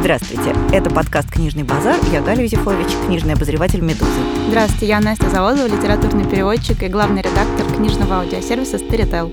[0.00, 1.96] Здравствуйте, это подкаст «Книжный базар».
[2.10, 4.08] Я Галя Юзефович, книжный обозреватель «Медузы».
[4.48, 9.30] Здравствуйте, я Настя Заводова, литературный переводчик и главный редактор книжного аудиосервиса «Старител».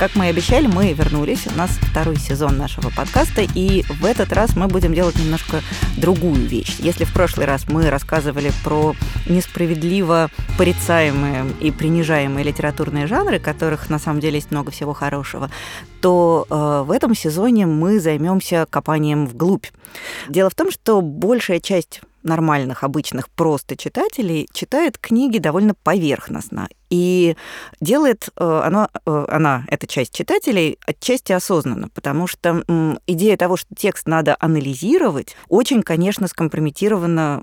[0.00, 1.46] Как мы и обещали, мы вернулись.
[1.46, 5.60] У нас второй сезон нашего подкаста, и в этот раз мы будем делать немножко
[5.98, 6.76] другую вещь.
[6.78, 8.94] Если в прошлый раз мы рассказывали про
[9.28, 15.50] несправедливо порицаемые и принижаемые литературные жанры, которых на самом деле есть много всего хорошего,
[16.00, 19.66] то э, в этом сезоне мы займемся копанием вглубь.
[20.30, 27.36] Дело в том, что большая часть нормальных, обычных, просто читателей читает книги довольно поверхностно и
[27.80, 32.64] делает э, она, э, она, эта часть читателей, отчасти осознанно, потому что
[33.06, 37.42] идея того, что текст надо анализировать, очень, конечно, скомпрометирована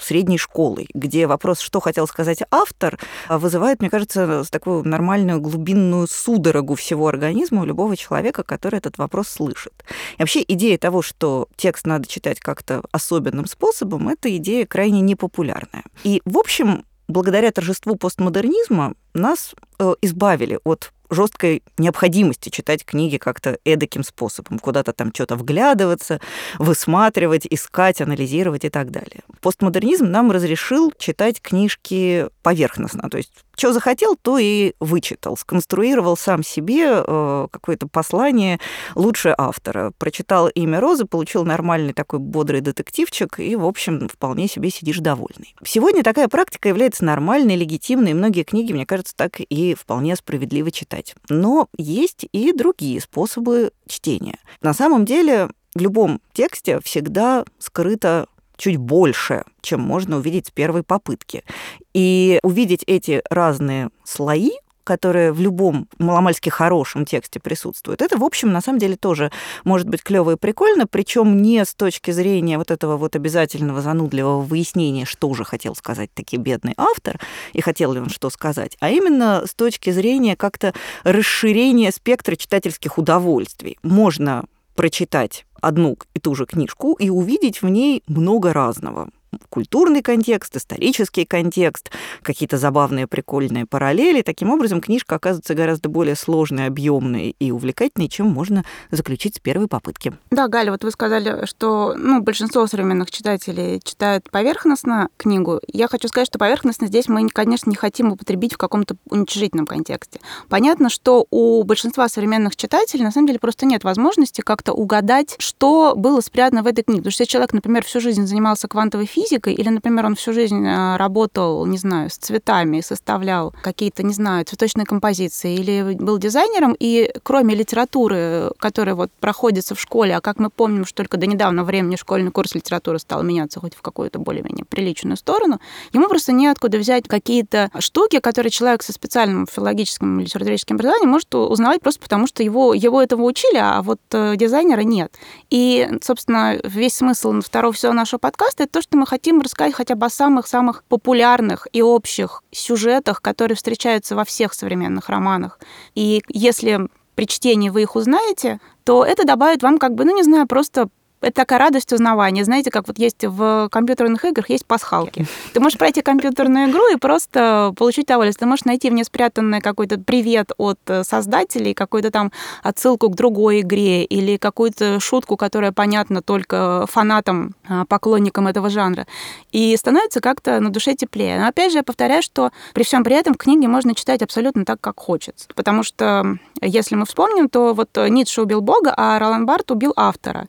[0.00, 6.74] средней школой, где вопрос, что хотел сказать автор, вызывает, мне кажется, такую нормальную глубинную судорогу
[6.74, 9.84] всего организма у любого человека, который этот вопрос слышит.
[10.16, 15.84] И вообще идея того, что текст надо читать как-то особенным способом, эта идея крайне непопулярная.
[16.02, 23.58] И, в общем, благодаря торжеству постмодернизма нас э, избавили от жесткой необходимости читать книги как-то
[23.64, 26.20] эдаким способом, куда-то там что-то вглядываться,
[26.58, 29.22] высматривать, искать, анализировать и так далее.
[29.40, 36.42] Постмодернизм нам разрешил читать книжки поверхностно, то есть что захотел, то и вычитал, сконструировал сам
[36.42, 38.60] себе э, какое-то послание
[38.94, 39.92] лучше автора.
[39.96, 45.54] Прочитал «Имя Розы», получил нормальный такой бодрый детективчик и, в общем, вполне себе сидишь довольный.
[45.64, 50.70] Сегодня такая практика является нормальной, легитимной, и многие книги, мне кажется, так и вполне справедливо
[50.70, 50.95] читать.
[51.28, 54.38] Но есть и другие способы чтения.
[54.62, 60.82] На самом деле в любом тексте всегда скрыто чуть больше, чем можно увидеть с первой
[60.82, 61.44] попытки.
[61.92, 64.52] И увидеть эти разные слои
[64.86, 68.00] которые в любом маломальски хорошем тексте присутствуют.
[68.00, 69.32] Это, в общем, на самом деле тоже
[69.64, 74.40] может быть клево и прикольно, причем не с точки зрения вот этого вот обязательного занудливого
[74.40, 77.18] выяснения, что же хотел сказать таки бедный автор
[77.52, 80.72] и хотел ли он что сказать, а именно с точки зрения как-то
[81.02, 83.78] расширения спектра читательских удовольствий.
[83.82, 84.44] Можно
[84.76, 89.08] прочитать одну и ту же книжку и увидеть в ней много разного
[89.48, 91.90] культурный контекст, исторический контекст,
[92.22, 94.22] какие-то забавные, прикольные параллели.
[94.22, 99.68] Таким образом, книжка оказывается гораздо более сложной, объемной и увлекательной, чем можно заключить с первой
[99.68, 100.12] попытки.
[100.30, 105.60] Да, Галя, вот вы сказали, что ну, большинство современных читателей читают поверхностно книгу.
[105.66, 110.20] Я хочу сказать, что поверхностно здесь мы, конечно, не хотим употребить в каком-то уничижительном контексте.
[110.48, 115.94] Понятно, что у большинства современных читателей на самом деле просто нет возможности как-то угадать, что
[115.96, 117.02] было спрятано в этой книге.
[117.02, 120.32] Потому что если человек, например, всю жизнь занимался квантовой физикой, физикой, или, например, он всю
[120.32, 126.18] жизнь э, работал, не знаю, с цветами, составлял какие-то, не знаю, цветочные композиции, или был
[126.18, 131.16] дизайнером, и кроме литературы, которая вот проходится в школе, а как мы помним, что только
[131.16, 135.60] до недавнего времени школьный курс литературы стал меняться хоть в какую-то более-менее приличную сторону,
[135.92, 141.34] ему просто неоткуда взять какие-то штуки, которые человек со специальным филологическим или литературическим образованием может
[141.34, 145.12] узнавать просто потому, что его, его этого учили, а вот э, дизайнера нет.
[145.50, 149.74] И, собственно, весь смысл второго всего нашего подкаста— это то, что мы хотим хотим рассказать
[149.74, 155.58] хотя бы о самых-самых популярных и общих сюжетах, которые встречаются во всех современных романах.
[155.94, 160.22] И если при чтении вы их узнаете, то это добавит вам как бы, ну не
[160.22, 160.88] знаю, просто
[161.20, 162.44] это такая радость узнавания.
[162.44, 165.26] Знаете, как вот есть в компьютерных играх есть пасхалки.
[165.52, 168.40] Ты можешь пройти компьютерную игру и просто получить удовольствие.
[168.40, 172.32] Ты можешь найти в ней спрятанный какой-то привет от э, создателей, какую-то там
[172.62, 179.06] отсылку к другой игре или какую-то шутку, которая понятна только фанатам, а, поклонникам этого жанра.
[179.52, 181.40] И становится как-то на душе теплее.
[181.40, 184.80] Но опять же, я повторяю, что при всем при этом книги можно читать абсолютно так,
[184.80, 185.48] как хочется.
[185.54, 190.46] Потому что, если мы вспомним, то вот Ницше убил Бога, а Ролан Барт убил автора.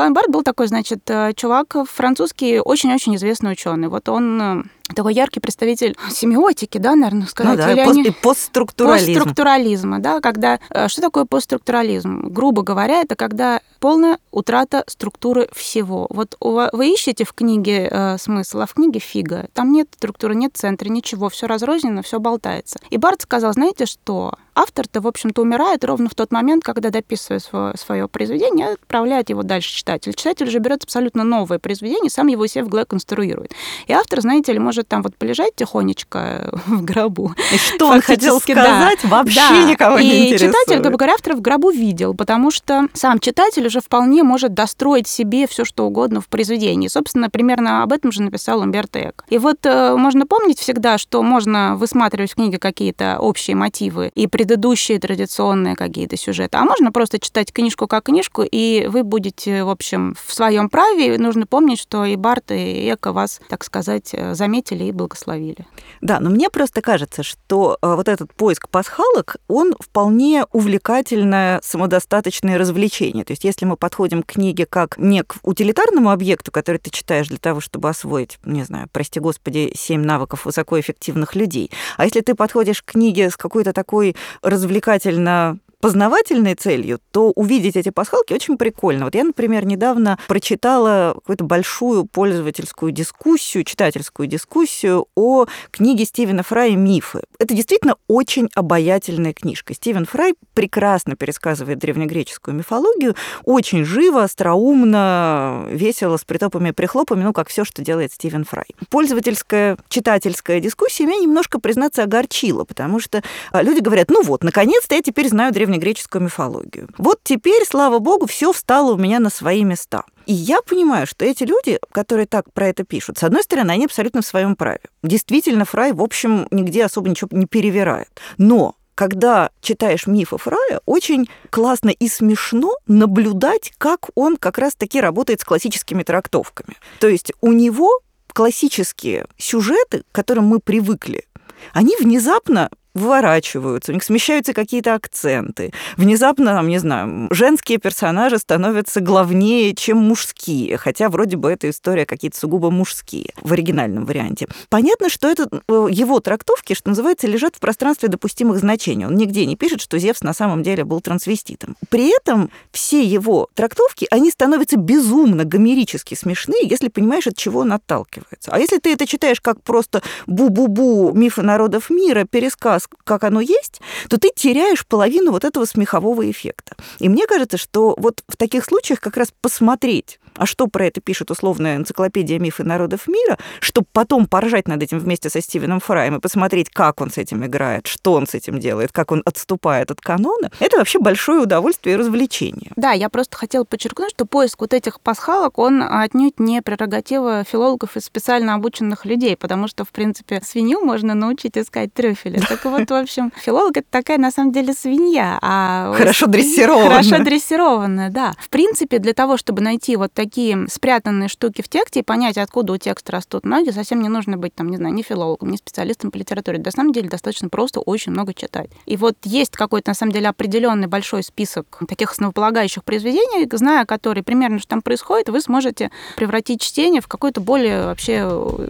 [0.00, 3.88] Ролан Барт был такой, значит, э, чувак французский, очень-очень известный ученый.
[3.88, 4.62] Вот он э,
[4.94, 7.58] такой яркий представитель семиотики, да, наверное, сказать.
[7.58, 8.10] Ну да, Или пост, они...
[8.10, 9.12] постструктурализм.
[9.12, 10.58] Постструктурализма, да, когда...
[10.70, 12.28] Э, что такое постструктурализм?
[12.28, 16.06] Грубо говоря, это когда полная утрата структуры всего.
[16.10, 19.48] Вот вы ищете в книге э, смысл, а в книге фига.
[19.52, 22.78] Там нет структуры, нет центра, ничего, все разрознено, все болтается.
[22.90, 24.34] И Барт сказал, знаете что?
[24.54, 29.42] Автор-то, в общем-то, умирает ровно в тот момент, когда, дописывая свое, свое произведение, отправляет его
[29.42, 30.12] дальше читатель.
[30.12, 33.52] Читатель же берет абсолютно новое произведение, сам его себе в голове конструирует.
[33.86, 37.34] И автор, знаете ли, может там вот полежать тихонечко в гробу.
[37.52, 39.08] И что он хотел сказать, да.
[39.08, 39.64] вообще да.
[39.64, 40.52] никого и не интересует.
[40.52, 44.54] читатель, грубо говоря, автор в гробу видел, потому что сам читатель уже вполне вполне может
[44.54, 46.88] достроить себе все что угодно в произведении.
[46.88, 49.24] Собственно, примерно об этом же написал Умберто Эко.
[49.28, 54.26] И вот э, можно помнить всегда, что можно высматривать в книге какие-то общие мотивы и
[54.26, 59.70] предыдущие традиционные какие-то сюжеты, а можно просто читать книжку как книжку, и вы будете, в
[59.70, 61.18] общем, в своем праве.
[61.18, 65.66] Нужно помнить, что и Барт, и Эко вас, так сказать, э, заметили и благословили.
[66.00, 72.58] Да, но мне просто кажется, что э, вот этот поиск пасхалок, он вполне увлекательное самодостаточное
[72.58, 73.24] развлечение.
[73.24, 77.28] То есть если мы подходим к книге как не к утилитарному объекту, который ты читаешь
[77.28, 82.34] для того, чтобы освоить, не знаю, прости господи, семь навыков высокоэффективных людей, а если ты
[82.34, 89.06] подходишь к книге с какой-то такой развлекательно познавательной целью, то увидеть эти пасхалки очень прикольно.
[89.06, 96.76] Вот я, например, недавно прочитала какую-то большую пользовательскую дискуссию, читательскую дискуссию о книге Стивена Фрая
[96.76, 97.22] «Мифы».
[97.38, 99.74] Это действительно очень обаятельная книжка.
[99.74, 107.32] Стивен Фрай прекрасно пересказывает древнегреческую мифологию, очень живо, остроумно, весело, с притопами и прихлопами, ну,
[107.32, 108.66] как все, что делает Стивен Фрай.
[108.90, 113.22] Пользовательская, читательская дискуссия меня немножко, признаться, огорчила, потому что
[113.52, 116.88] а, люди говорят, ну вот, наконец-то я теперь знаю древнегреческую древнегреческую мифологию.
[116.98, 120.04] Вот теперь, слава богу, все встало у меня на свои места.
[120.26, 123.84] И я понимаю, что эти люди, которые так про это пишут, с одной стороны, они
[123.86, 124.80] абсолютно в своем праве.
[125.02, 128.08] Действительно, Фрай, в общем, нигде особо ничего не перевирает.
[128.38, 135.40] Но когда читаешь мифы Фрая, очень классно и смешно наблюдать, как он как раз-таки работает
[135.40, 136.76] с классическими трактовками.
[136.98, 138.00] То есть у него
[138.32, 141.24] классические сюжеты, к которым мы привыкли,
[141.72, 145.72] они внезапно выворачиваются, у них смещаются какие-то акценты.
[145.96, 152.06] Внезапно, там, не знаю, женские персонажи становятся главнее, чем мужские, хотя вроде бы эта история
[152.06, 154.48] какие-то сугубо мужские в оригинальном варианте.
[154.68, 159.06] Понятно, что это э, его трактовки, что называется, лежат в пространстве допустимых значений.
[159.06, 161.76] Он нигде не пишет, что Зевс на самом деле был трансвеститом.
[161.88, 167.72] При этом все его трактовки, они становятся безумно гомерически смешные, если понимаешь, от чего он
[167.72, 168.50] отталкивается.
[168.52, 173.80] А если ты это читаешь как просто бу-бу-бу мифы народов мира, пересказ как оно есть,
[174.08, 176.76] то ты теряешь половину вот этого смехового эффекта.
[176.98, 181.02] И мне кажется, что вот в таких случаях как раз посмотреть а что про это
[181.02, 186.16] пишет условная энциклопедия мифы народов мира, чтобы потом поржать над этим вместе со Стивеном Фраем
[186.16, 189.90] и посмотреть, как он с этим играет, что он с этим делает, как он отступает
[189.90, 192.72] от канона, это вообще большое удовольствие и развлечение.
[192.76, 197.98] Да, я просто хотела подчеркнуть, что поиск вот этих пасхалок, он отнюдь не прерогатива филологов
[197.98, 202.38] и специально обученных людей, потому что, в принципе, свинью можно научить искать трюфели.
[202.38, 205.38] Так вот, в общем, филолог— это такая, на самом деле, свинья.
[205.42, 206.88] А хорошо дрессированная.
[206.88, 208.32] Хорошо дрессированная, да.
[208.40, 212.38] В принципе, для того, чтобы найти вот такие такие спрятанные штуки в тексте и понять,
[212.38, 215.56] откуда у текста растут ноги, совсем не нужно быть, там, не знаю, ни филологом, ни
[215.56, 216.60] специалистом по литературе.
[216.60, 218.70] На самом деле достаточно просто очень много читать.
[218.86, 224.22] И вот есть какой-то, на самом деле, определенный большой список таких основополагающих произведений, зная которые
[224.22, 228.18] примерно, что там происходит, вы сможете превратить чтение в какое-то более вообще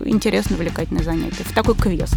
[0.07, 2.15] интересное, увлекательное занятие, в такой квест.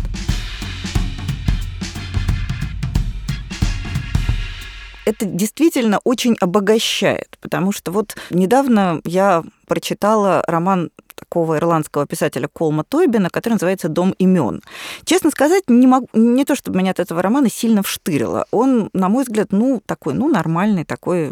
[5.06, 12.84] Это действительно очень обогащает, потому что вот недавно я прочитала роман такого ирландского писателя Колма
[12.84, 14.62] Тойбина, который называется «Дом имен».
[15.06, 18.46] Честно сказать, не, мог, не то, чтобы меня от этого романа сильно вштырило.
[18.52, 21.32] Он, на мой взгляд, ну, такой, ну, нормальный, такой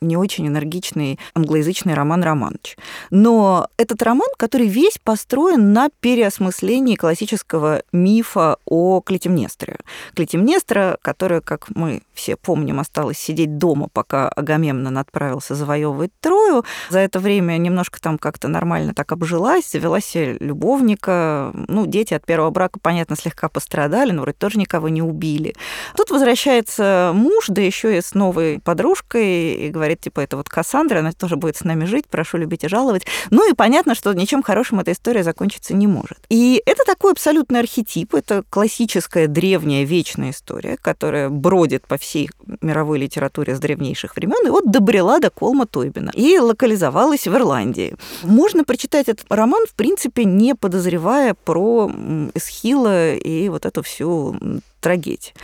[0.00, 2.76] не очень энергичный англоязычный роман Романович.
[3.10, 9.76] Но этот роман, который весь построен на переосмыслении классического мифа о Клетимнестре.
[10.14, 16.64] Клетимнестра, которая, как мы все помним, осталась сидеть дома, пока Агамемнон отправился завоевывать Трою.
[16.88, 21.52] За это время немножко там как-то нормально так обжилась, завела себе любовника.
[21.68, 25.54] Ну, дети от первого брака, понятно, слегка пострадали, но вроде тоже никого не убили.
[25.94, 30.48] Тут возвращается муж, да еще и с новой подружкой, и говорит, говорит, типа, это вот
[30.48, 33.06] Кассандра, она тоже будет с нами жить, прошу любить и жаловать.
[33.30, 36.18] Ну и понятно, что ничем хорошим эта история закончиться не может.
[36.28, 42.30] И это такой абсолютный архетип, это классическая древняя вечная история, которая бродит по всей
[42.60, 47.96] мировой литературе с древнейших времен, и вот добрела до Колма Тойбина и локализовалась в Ирландии.
[48.22, 51.90] Можно прочитать этот роман, в принципе, не подозревая про
[52.34, 54.36] Эсхила и вот эту всю
[54.80, 55.34] трагедии.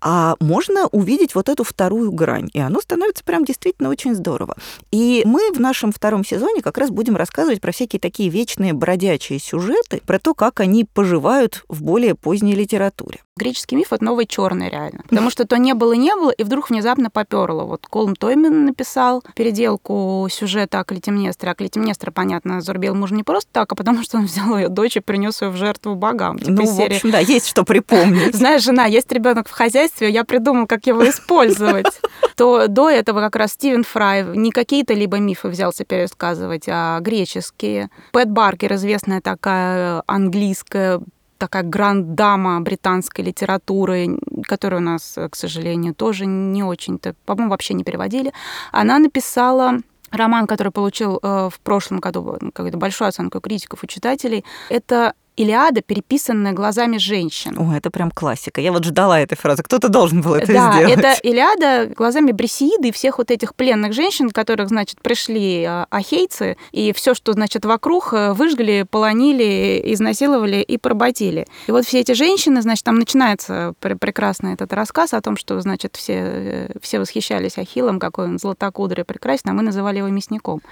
[0.00, 4.56] А можно увидеть вот эту вторую грань, и оно становится прям действительно очень здорово.
[4.90, 9.38] И мы в нашем втором сезоне как раз будем рассказывать про всякие такие вечные бродячие
[9.38, 13.20] сюжеты, про то, как они поживают в более поздней литературе.
[13.38, 15.02] Греческий миф— это новый черный реально.
[15.08, 17.64] Потому что то не было, не было, и вдруг внезапно поперло.
[17.64, 21.50] Вот Колм Тоймен написал переделку сюжета о Клетимнестре.
[21.50, 24.96] А Клетимнестра, понятно, зарубил муж не просто так, а потому что он взял ее дочь
[24.96, 26.38] и принес ее в жертву богам.
[26.38, 28.34] Типа ну, в общем, да, есть что припомнить.
[28.34, 32.00] Знаешь, жена есть ребенок в хозяйстве, я придумал, как его использовать.
[32.36, 37.90] То до этого как раз Стивен Фрай не какие-то либо мифы взялся пересказывать, а греческие.
[38.12, 41.00] Пэт Баркер, известная такая английская
[41.38, 47.84] такая гранд-дама британской литературы, которую у нас, к сожалению, тоже не очень-то, по-моему, вообще не
[47.84, 48.32] переводили.
[48.72, 54.44] Она написала роман, который получил э, в прошлом году какую-то большую оценку критиков и читателей.
[54.68, 57.56] Это Илиада, переписанная глазами женщин.
[57.58, 58.60] О, это прям классика.
[58.60, 59.62] Я вот ждала этой фразы.
[59.62, 61.00] Кто-то должен был это да, сделать.
[61.00, 65.86] Да, это Илиада глазами Брисеиды и всех вот этих пленных женщин, которых, значит, пришли а,
[65.90, 71.46] ахейцы, и все, что, значит, вокруг, э, выжгли, полонили, изнасиловали и поработили.
[71.66, 75.96] И вот все эти женщины, значит, там начинается прекрасный этот рассказ о том, что, значит,
[75.96, 80.62] все, э, все восхищались Ахиллом, какой он златокудрый и прекрасный, а мы называли его мясником.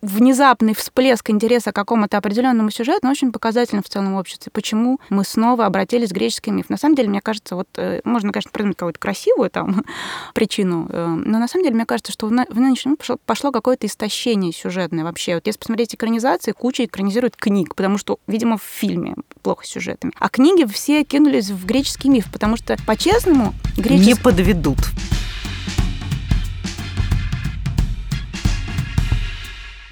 [0.00, 4.50] Внезапный всплеск интереса к какому-то определенному сюжету очень показательно в целом обществе.
[4.52, 6.68] Почему мы снова обратились к греческий миф?
[6.70, 9.84] На самом деле, мне кажется, вот э, можно, конечно, придумать какую-то красивую там
[10.34, 14.52] причину, э, но на самом деле, мне кажется, что в нынешнем пошло, пошло какое-то истощение
[14.52, 15.34] сюжетное вообще.
[15.34, 20.12] Вот если посмотреть экранизации, куча экранизирует книг, потому что, видимо, в фильме плохо с сюжетами.
[20.18, 24.14] А книги все кинулись в греческий миф, потому что, по-честному, греческий...
[24.14, 24.78] Не подведут.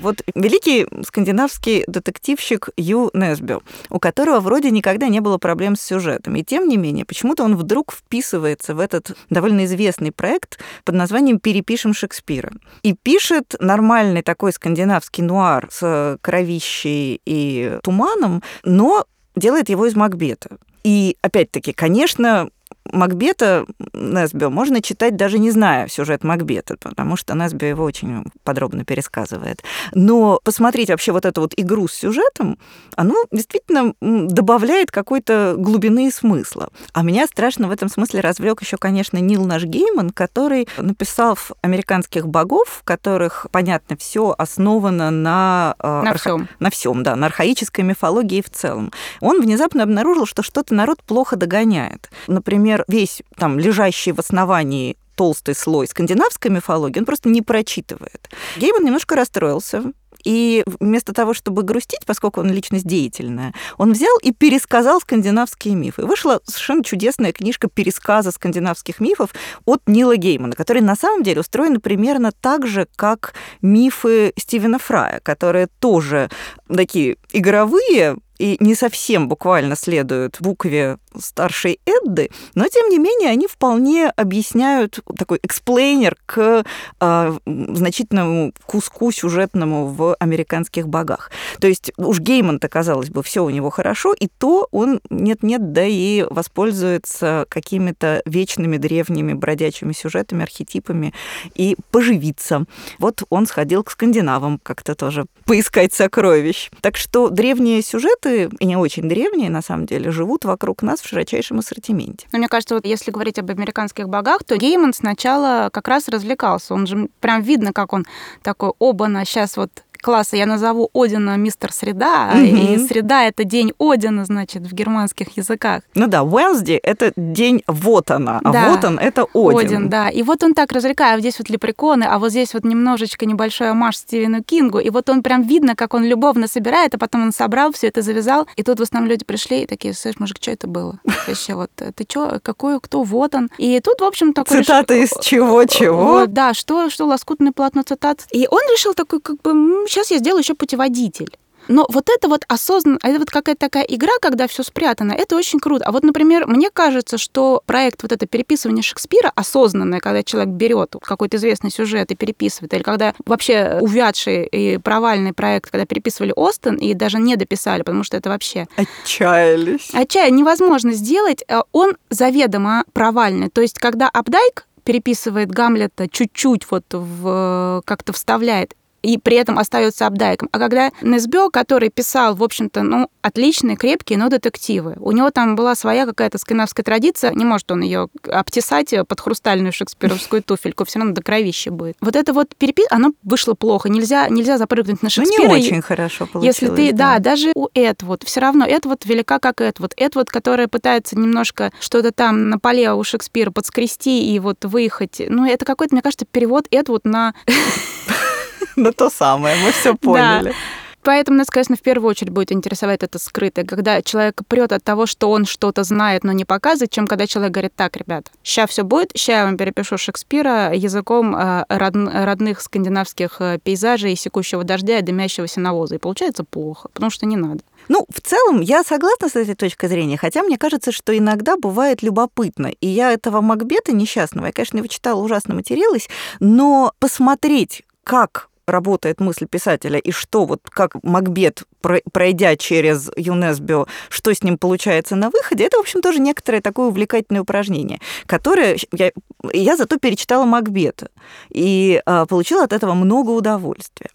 [0.00, 6.36] Вот великий скандинавский детективщик Ю Несбю, у которого вроде никогда не было проблем с сюжетом.
[6.36, 11.38] И тем не менее, почему-то он вдруг вписывается в этот довольно известный проект под названием
[11.38, 12.52] «Перепишем Шекспира».
[12.82, 19.04] И пишет нормальный такой скандинавский нуар с кровищей и туманом, но
[19.36, 20.58] делает его из Макбета.
[20.82, 22.48] И опять-таки, конечно,
[22.84, 28.84] Макбета Несбио можно читать даже не зная сюжет Макбета, потому что Несбио его очень подробно
[28.84, 29.62] пересказывает.
[29.94, 32.58] Но посмотреть вообще вот эту вот игру с сюжетом,
[32.96, 36.70] оно действительно добавляет какой-то глубины и смысла.
[36.92, 42.26] А меня страшно в этом смысле развлек еще, конечно, Нил наш Гейман, который написал «Американских
[42.26, 45.74] богов», в которых, понятно, все основано на...
[45.78, 46.18] Э, на арха...
[46.18, 46.48] всем.
[46.58, 48.90] На всем, да, на архаической мифологии в целом.
[49.20, 52.10] Он внезапно обнаружил, что что-то народ плохо догоняет.
[52.26, 58.30] Например, например, весь там лежащий в основании толстый слой скандинавской мифологии, он просто не прочитывает.
[58.56, 59.92] Гейман немножко расстроился,
[60.24, 66.04] и вместо того, чтобы грустить, поскольку он личность деятельная, он взял и пересказал скандинавские мифы.
[66.04, 69.30] Вышла совершенно чудесная книжка пересказа скандинавских мифов
[69.64, 75.20] от Нила Геймана, которые на самом деле устроены примерно так же, как мифы Стивена Фрая,
[75.20, 76.30] которые тоже
[76.68, 83.46] такие игровые, и не совсем буквально следуют букве старшей Эдды, но тем не менее они
[83.46, 86.64] вполне объясняют такой explainer к
[87.00, 91.30] э, значительному куску сюжетному в американских богах.
[91.60, 95.84] То есть уж Гейман-то, казалось бы, все у него хорошо, и то он нет-нет, да
[95.84, 101.12] и воспользуется какими-то вечными древними бродячими сюжетами, архетипами
[101.54, 102.64] и поживится.
[102.98, 106.70] Вот он сходил к скандинавам как-то тоже поискать сокровищ.
[106.80, 111.08] Так что древние сюжеты, и не очень древние, на самом деле, живут вокруг нас в
[111.08, 112.26] широчайшем ассортименте.
[112.32, 116.74] Но мне кажется, вот если говорить об американских богах, то Гейман сначала как раз развлекался.
[116.74, 118.06] Он же прям видно, как он
[118.42, 119.70] такой, оба-на, сейчас вот
[120.00, 122.42] класса я назову Одина мистер Среда, угу.
[122.42, 125.82] и Среда это день Одина, значит, в германских языках.
[125.94, 128.68] Ну да, Wednesday это день вот она, а да.
[128.70, 129.58] вот он это Один.
[129.58, 130.08] Один, да.
[130.08, 133.96] И вот он так развлекает, здесь вот лепреконы, а вот здесь вот немножечко небольшой амаш
[133.96, 137.72] Стивену Кингу, и вот он прям видно, как он любовно собирает, а потом он собрал
[137.72, 140.66] все это завязал, и тут в основном люди пришли и такие, слышь, мужик, что это
[140.66, 140.98] было?
[141.26, 143.50] Вообще вот, ты что, какой, кто, вот он.
[143.58, 144.58] И тут, в общем, такой...
[144.58, 146.26] Цитата из чего-чего?
[146.26, 148.26] Да, что, что, лоскутное полотно цитат.
[148.30, 149.52] И он решил такой, как бы,
[149.90, 151.36] сейчас я сделаю еще путеводитель.
[151.68, 155.60] Но вот это вот осознанно, это вот какая-то такая игра, когда все спрятано, это очень
[155.60, 155.84] круто.
[155.84, 160.96] А вот, например, мне кажется, что проект вот это переписывание Шекспира осознанное, когда человек берет
[161.00, 166.74] какой-то известный сюжет и переписывает, или когда вообще увядший и провальный проект, когда переписывали Остен
[166.74, 168.66] и даже не дописали, потому что это вообще...
[168.76, 169.90] Отчаялись.
[169.92, 170.36] Отчаялись.
[170.36, 171.44] Невозможно сделать.
[171.46, 173.48] Э, он заведомо провальный.
[173.48, 180.06] То есть, когда Апдайк переписывает Гамлета чуть-чуть вот в, как-то вставляет и при этом остается
[180.06, 180.48] обдайком.
[180.52, 185.56] А когда Несбё, который писал, в общем-то, ну, отличные, крепкие, но детективы, у него там
[185.56, 190.98] была своя какая-то скандинавская традиция, не может он ее обтесать под хрустальную шекспировскую туфельку, все
[190.98, 191.96] равно до кровища будет.
[192.00, 193.88] Вот это вот перепис, оно вышло плохо.
[193.88, 195.48] Нельзя, нельзя запрыгнуть на Шекспира.
[195.48, 196.60] Ну, не очень хорошо получилось.
[196.60, 199.92] Если ты, да, да даже у Эдвуд, все равно Эдвуд велика, как Эдвуд.
[199.96, 205.22] Эдвуд, которая пытается немножко что-то там на поле у Шекспира подскрести и вот выехать.
[205.28, 207.34] Ну, это какой-то, мне кажется, перевод Эдвуд на
[208.76, 210.54] на то самое, мы все поняли.
[211.02, 215.06] Поэтому нас, конечно, в первую очередь будет интересовать это скрытое, когда человек прет от того,
[215.06, 218.82] что он что-то знает, но не показывает, чем когда человек говорит, так, ребята, сейчас все
[218.82, 225.02] будет, сейчас я вам перепишу Шекспира языком э, родных скандинавских э, пейзажей, секущего дождя и
[225.02, 225.94] дымящегося навоза.
[225.94, 227.62] И получается плохо, потому что не надо.
[227.88, 232.02] Ну, в целом, я согласна с этой точкой зрения, хотя мне кажется, что иногда бывает
[232.02, 232.66] любопытно.
[232.80, 236.08] И я этого Макбета несчастного, я, конечно, его читала, ужасно материлась,
[236.40, 241.64] но посмотреть, как работает мысль писателя и что вот как Макбет,
[242.12, 246.88] пройдя через ЮНЕСБИО, что с ним получается на выходе, это, в общем, тоже некоторое такое
[246.88, 249.12] увлекательное упражнение, которое я,
[249.52, 251.10] я зато перечитала Макбета
[251.50, 254.10] и а, получила от этого много удовольствия.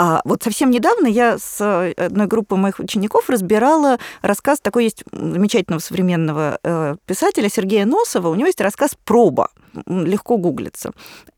[0.00, 5.02] А вот совсем недавно я с э, одной группой моих учеников разбирала рассказ, такой есть
[5.10, 9.50] замечательного современного э, писателя Сергея Носова, у него есть рассказ «Проба»,
[9.86, 10.92] легко гуглится.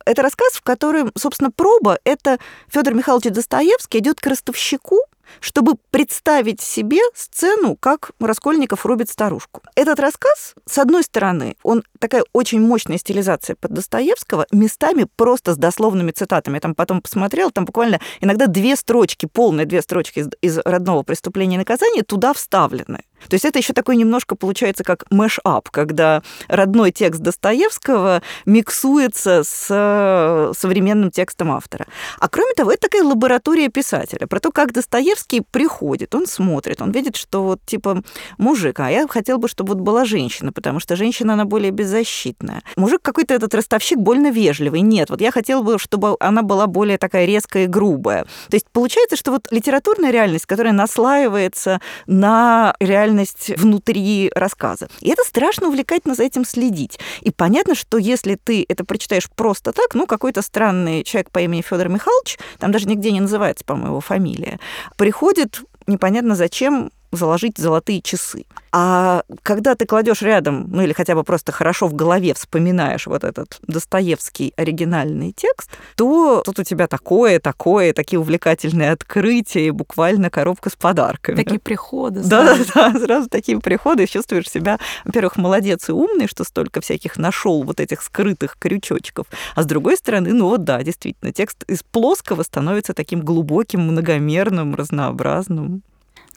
[0.05, 4.99] Это рассказ, в котором, собственно, проба— это Федор Михайлович Достоевский идет к ростовщику,
[5.39, 9.63] чтобы представить себе сцену, как Раскольников рубит старушку.
[9.75, 15.57] Этот рассказ, с одной стороны, он такая очень мощная стилизация под Достоевского, местами просто с
[15.57, 16.57] дословными цитатами.
[16.57, 21.03] Я там потом посмотрела, там буквально иногда две строчки, полные две строчки из, из родного
[21.03, 23.05] преступления и наказания туда вставлены.
[23.29, 29.67] То есть это еще такой немножко получается как mash-up, когда родной текст Достоевского миксуется с
[29.71, 31.87] э, современным текстом автора.
[32.19, 36.93] А кроме того, это такая лаборатория писателя про то, как Достоевский приходит, он смотрит, он
[36.93, 38.03] видит, что вот типа
[38.39, 42.63] мужик, а я хотел бы, чтобы вот была женщина, потому что женщина, она более беззащитная.
[42.77, 44.81] Мужик какой-то этот ростовщик больно вежливый.
[44.81, 48.25] Нет, вот я хотел бы, чтобы она была более такая резкая и грубая.
[48.49, 54.89] То есть получается, что вот литературная реальность, которая наслаивается на реальность реальность внутри рассказа.
[55.01, 56.99] И это страшно увлекательно за этим следить.
[57.23, 61.63] И понятно, что если ты это прочитаешь просто так, ну, какой-то странный человек по имени
[61.63, 64.59] Федор Михайлович, там даже нигде не называется, по-моему, его фамилия,
[64.97, 68.45] приходит непонятно зачем заложить золотые часы.
[68.73, 73.25] А когда ты кладешь рядом, ну или хотя бы просто хорошо в голове вспоминаешь вот
[73.25, 80.31] этот Достоевский оригинальный текст, то тут у тебя такое, такое, такие увлекательные открытия, и буквально
[80.31, 81.37] коробка с подарками.
[81.37, 82.21] Такие приходы.
[82.23, 86.81] Да, да, да, сразу такие приходы, и чувствуешь себя, во-первых, молодец и умный, что столько
[86.81, 91.65] всяких нашел вот этих скрытых крючочков, а с другой стороны, ну вот да, действительно, текст
[91.65, 95.83] из плоского становится таким глубоким, многомерным, разнообразным.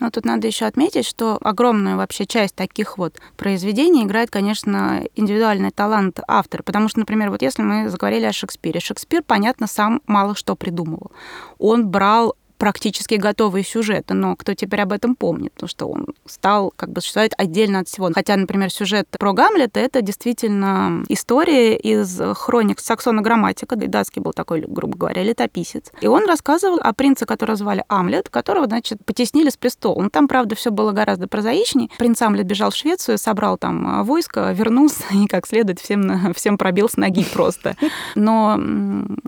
[0.04, 5.72] Но тут надо еще отметить, что огромную вообще часть таких вот произведений играет, конечно, индивидуальный
[5.72, 6.62] талант автора.
[6.62, 11.13] Потому что, например, вот если мы заговорили о Шекспире, Шекспир, понятно, сам мало что придумывал.
[11.58, 16.71] Он брал практически готовые сюжеты, но кто теперь об этом помнит, потому что он стал
[16.73, 18.10] как бы существовать отдельно от всего.
[18.13, 24.62] Хотя, например, сюжет про Гамлета— это действительно история из хроник Саксона Грамматика, датский был такой,
[24.65, 25.91] грубо говоря, летописец.
[25.99, 30.04] И он рассказывал о принце, которого звали Амлет, которого, значит, потеснили с престола.
[30.04, 31.89] Ну, там, правда, все было гораздо прозаичнее.
[31.97, 36.58] Принц Амлет бежал в Швецию, собрал там а, войско, вернулся и, как следует, всем, всем
[36.58, 37.76] пробил с ноги просто.
[38.15, 38.58] Но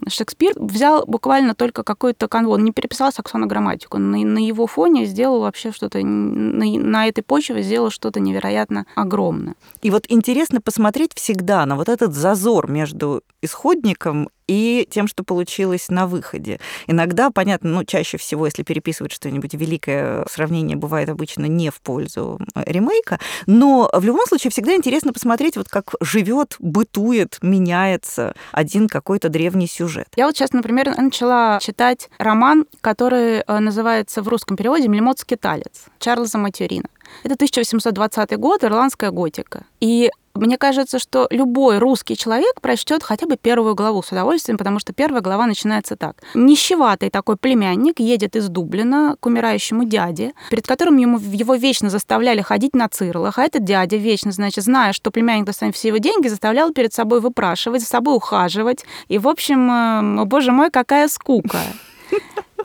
[0.07, 3.97] Шекспир взял буквально только какой-то канвон, не переписал саксонограмматику.
[3.97, 9.55] На, на его фоне сделал вообще что-то, на, на этой почве сделал что-то невероятно огромное.
[9.81, 15.89] И вот интересно посмотреть всегда на вот этот зазор между исходником и тем, что получилось
[15.89, 16.60] на выходе.
[16.88, 22.39] Иногда, понятно, ну, чаще всего, если переписывать что-нибудь великое, сравнение бывает обычно не в пользу
[22.53, 28.88] э, ремейка, но в любом случае всегда интересно посмотреть, вот как живет, бытует, меняется один
[28.88, 30.08] какой-то древний сюжет.
[30.15, 35.86] Я вот сейчас, например, начала читать роман, который э, называется в русском переводе «Мельмот скиталец»
[35.99, 36.88] Чарльза Матюрина.
[37.23, 39.65] Это 1820 год, ирландская готика.
[39.79, 44.79] И мне кажется, что любой русский человек прочтет хотя бы первую главу с удовольствием, потому
[44.79, 46.17] что первая глава начинается так.
[46.33, 52.41] Нищеватый такой племянник едет из Дублина к умирающему дяде, перед которым ему, его вечно заставляли
[52.41, 56.27] ходить на цирлах, а этот дядя вечно, значит, зная, что племянник достанет все его деньги,
[56.27, 58.85] заставлял перед собой выпрашивать, за собой ухаживать.
[59.07, 61.59] И, в общем, э, боже мой, какая скука.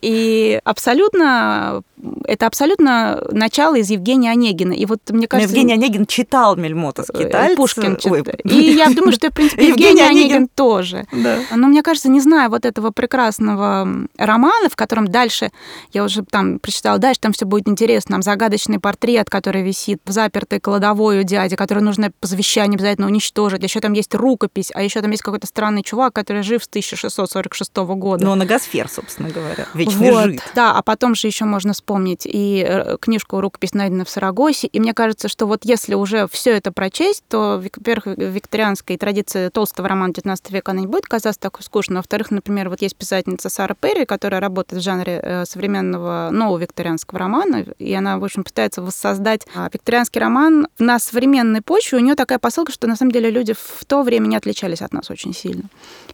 [0.01, 1.83] И абсолютно
[2.25, 4.73] это абсолютно начало из Евгения Онегина.
[4.73, 5.55] И вот мне кажется...
[5.55, 7.53] Евгений Онегин читал Мельмота Скитальца.
[7.53, 8.19] Э, Пушкин читал.
[8.45, 11.07] И я думаю, что, в принципе, Евгений Онегин тоже.
[11.13, 15.51] Но мне кажется, не зная вот этого прекрасного романа, в котором дальше,
[15.93, 20.13] я уже там прочитала, дальше там все будет интересно, там загадочный портрет, который висит в
[20.13, 23.63] запертой кладовой у дяди, который нужно по завещанию обязательно уничтожить.
[23.63, 27.77] Еще там есть рукопись, а еще там есть какой-то странный чувак, который жив с 1646
[27.77, 28.25] года.
[28.25, 29.67] Ну, Нагосфер, собственно говоря.
[29.91, 30.43] Личный вот, жид.
[30.55, 34.67] Да, а потом же еще можно вспомнить и э, книжку «Рукопись найдена в Сарагосе».
[34.67, 39.89] И мне кажется, что вот если уже все это прочесть, то, во-первых, викторианская традиция толстого
[39.89, 41.97] романа 19 века, она не будет казаться такой скучной.
[41.97, 47.19] Во-вторых, например, вот есть писательница Сара Перри, которая работает в жанре э, современного нового викторианского
[47.19, 51.99] романа, и она, в общем, пытается воссоздать а, викторианский роман на современной почве.
[51.99, 54.93] У нее такая посылка, что на самом деле люди в то время не отличались от
[54.93, 55.65] нас очень сильно.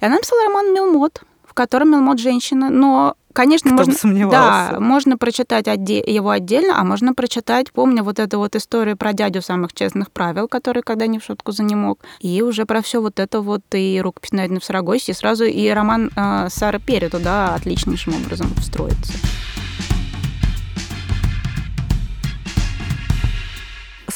[0.01, 4.73] И она написала роман «Мелмот», в котором Мелмот женщина, но Конечно, Кто можно, сомневался.
[4.73, 9.13] да, можно прочитать отде- его отдельно, а можно прочитать, помню, вот эту вот историю про
[9.13, 12.81] дядю самых честных правил, который когда не в шутку за не мог, и уже про
[12.81, 16.79] все вот это вот и рукопись найдена в Сарагосе, и сразу и роман э, Сары
[16.81, 19.13] Перри туда отличнейшим образом встроится.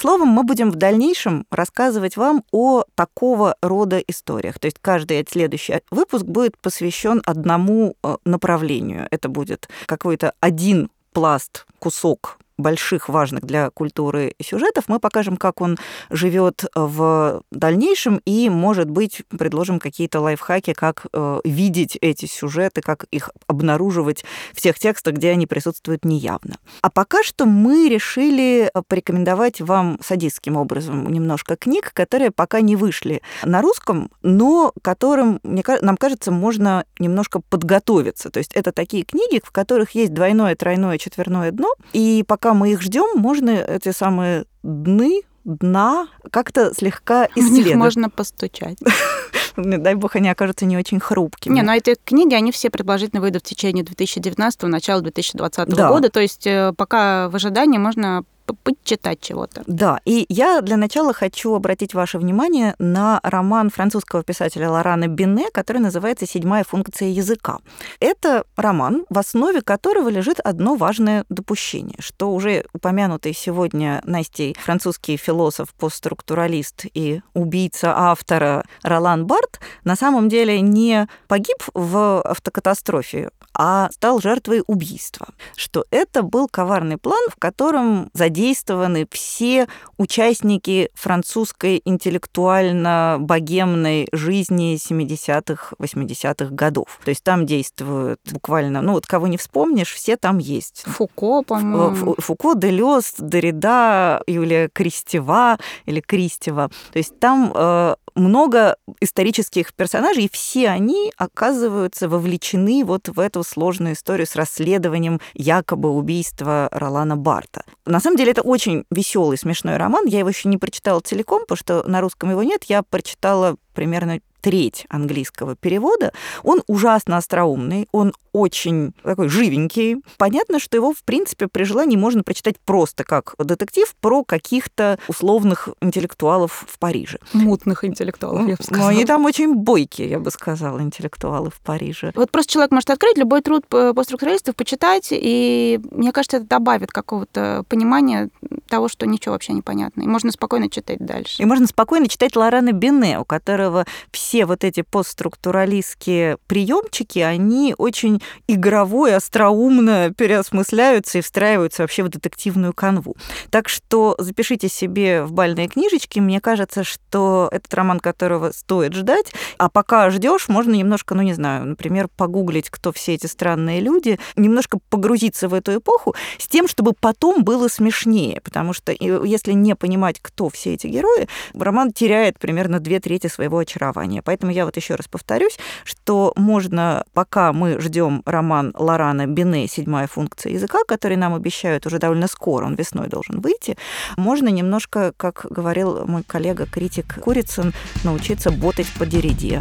[0.01, 4.59] Словом, мы будем в дальнейшем рассказывать вам о такого рода историях.
[4.59, 9.09] То есть каждый следующий выпуск будет посвящен одному э, направлению.
[9.11, 14.85] Это будет какой-то один пласт, кусок больших, важных для культуры сюжетов.
[14.89, 15.79] Мы покажем, как он
[16.11, 23.05] живет в дальнейшем, и, может быть, предложим какие-то лайфхаки, как э, видеть эти сюжеты, как
[23.11, 26.57] их обнаруживать в тех текстах, где они присутствуют неявно.
[26.83, 33.23] А пока что мы решили порекомендовать вам садистским образом немножко книг, которые пока не вышли
[33.45, 38.31] на русском, но которым, мне, нам кажется, можно немножко подготовиться.
[38.31, 42.73] То есть это такие книги, в которых есть двойное, тройное, четверное дно, и пока мы
[42.73, 47.65] их ждем, можно эти самые дны, дна как-то слегка исследовать.
[47.65, 48.79] В них можно постучать.
[49.57, 51.55] Дай бог, они окажутся не очень хрупкими.
[51.55, 55.89] Не, но эти книги, они все предположительно выйдут в течение 2019 начала 2020 да.
[55.89, 56.09] года.
[56.09, 59.63] То есть э, пока в ожидании можно почитать чего-то.
[59.67, 65.49] Да, и я для начала хочу обратить ваше внимание на роман французского писателя Лорана Бине,
[65.53, 67.59] который называется «Седьмая функция языка».
[68.01, 75.17] Это роман, в основе которого лежит одно важное допущение, что уже упомянутый сегодня Настей французский
[75.17, 83.91] философ, постструктуралист и убийца автора Ролан Барт на самом деле не погиб в автокатастрофе, а
[83.93, 85.29] стал жертвой убийства.
[85.57, 96.55] Что это был коварный план, в котором задействованы все участники французской интеллектуально-богемной жизни 70-х, 80-х
[96.55, 96.99] годов.
[97.05, 100.85] То есть там действуют буквально, ну вот кого не вспомнишь, все там есть.
[100.87, 102.15] Фуко, по-моему.
[102.19, 106.71] Фуко, Делес, Дорида, Юлия Крестева или Кристева.
[106.93, 113.43] То есть там э, много исторических персонажей, и все они оказываются вовлечены вот в эту
[113.45, 117.65] сложную историю с расследованием якобы убийства Ролана Барта.
[117.87, 120.07] На самом деле это очень веселый, смешной роман.
[120.07, 122.65] Я его еще не прочитала целиком, потому что на русском его нет.
[122.65, 126.13] Я прочитала примерно треть английского перевода.
[126.43, 129.97] Он ужасно остроумный, он очень такой живенький.
[130.17, 135.69] Понятно, что его, в принципе, при желании можно прочитать просто как детектив про каких-то условных
[135.81, 137.19] интеллектуалов в Париже.
[137.33, 138.91] Мутных интеллектуалов, я бы сказала.
[138.91, 142.13] Ну, они там очень бойкие, я бы сказала, интеллектуалы в Париже.
[142.15, 147.65] Вот просто человек может открыть любой труд постструктуралистов, почитать, и мне кажется, это добавит какого-то
[147.69, 148.31] понимания
[148.69, 150.03] того, что ничего вообще не понятно.
[150.03, 151.43] И можно спокойно читать дальше.
[151.43, 158.23] И можно спокойно читать Лорана Бене, у которого все вот эти постструктуралистские приемчики, они очень
[158.47, 163.17] игрово и остроумно переосмысляются и встраиваются вообще в детективную канву.
[163.51, 166.21] Так что запишите себе в бальные книжечки.
[166.21, 169.33] Мне кажется, что этот роман, которого стоит ждать.
[169.59, 174.19] А пока ждешь, можно немножко, ну не знаю, например, погуглить, кто все эти странные люди,
[174.37, 178.41] немножко погрузиться в эту эпоху с тем, чтобы потом было смешнее.
[178.43, 183.59] Потому что если не понимать, кто все эти герои, роман теряет примерно две трети своего
[183.59, 184.20] очарования.
[184.23, 190.07] Поэтому я вот еще раз повторюсь, что можно, пока мы ждем роман Лорана Бине «Седьмая
[190.07, 193.77] функция языка», который нам обещают уже довольно скоро, он весной должен выйти,
[194.17, 197.73] можно немножко, как говорил мой коллега-критик Курицын,
[198.05, 199.61] научиться ботать по Дериде.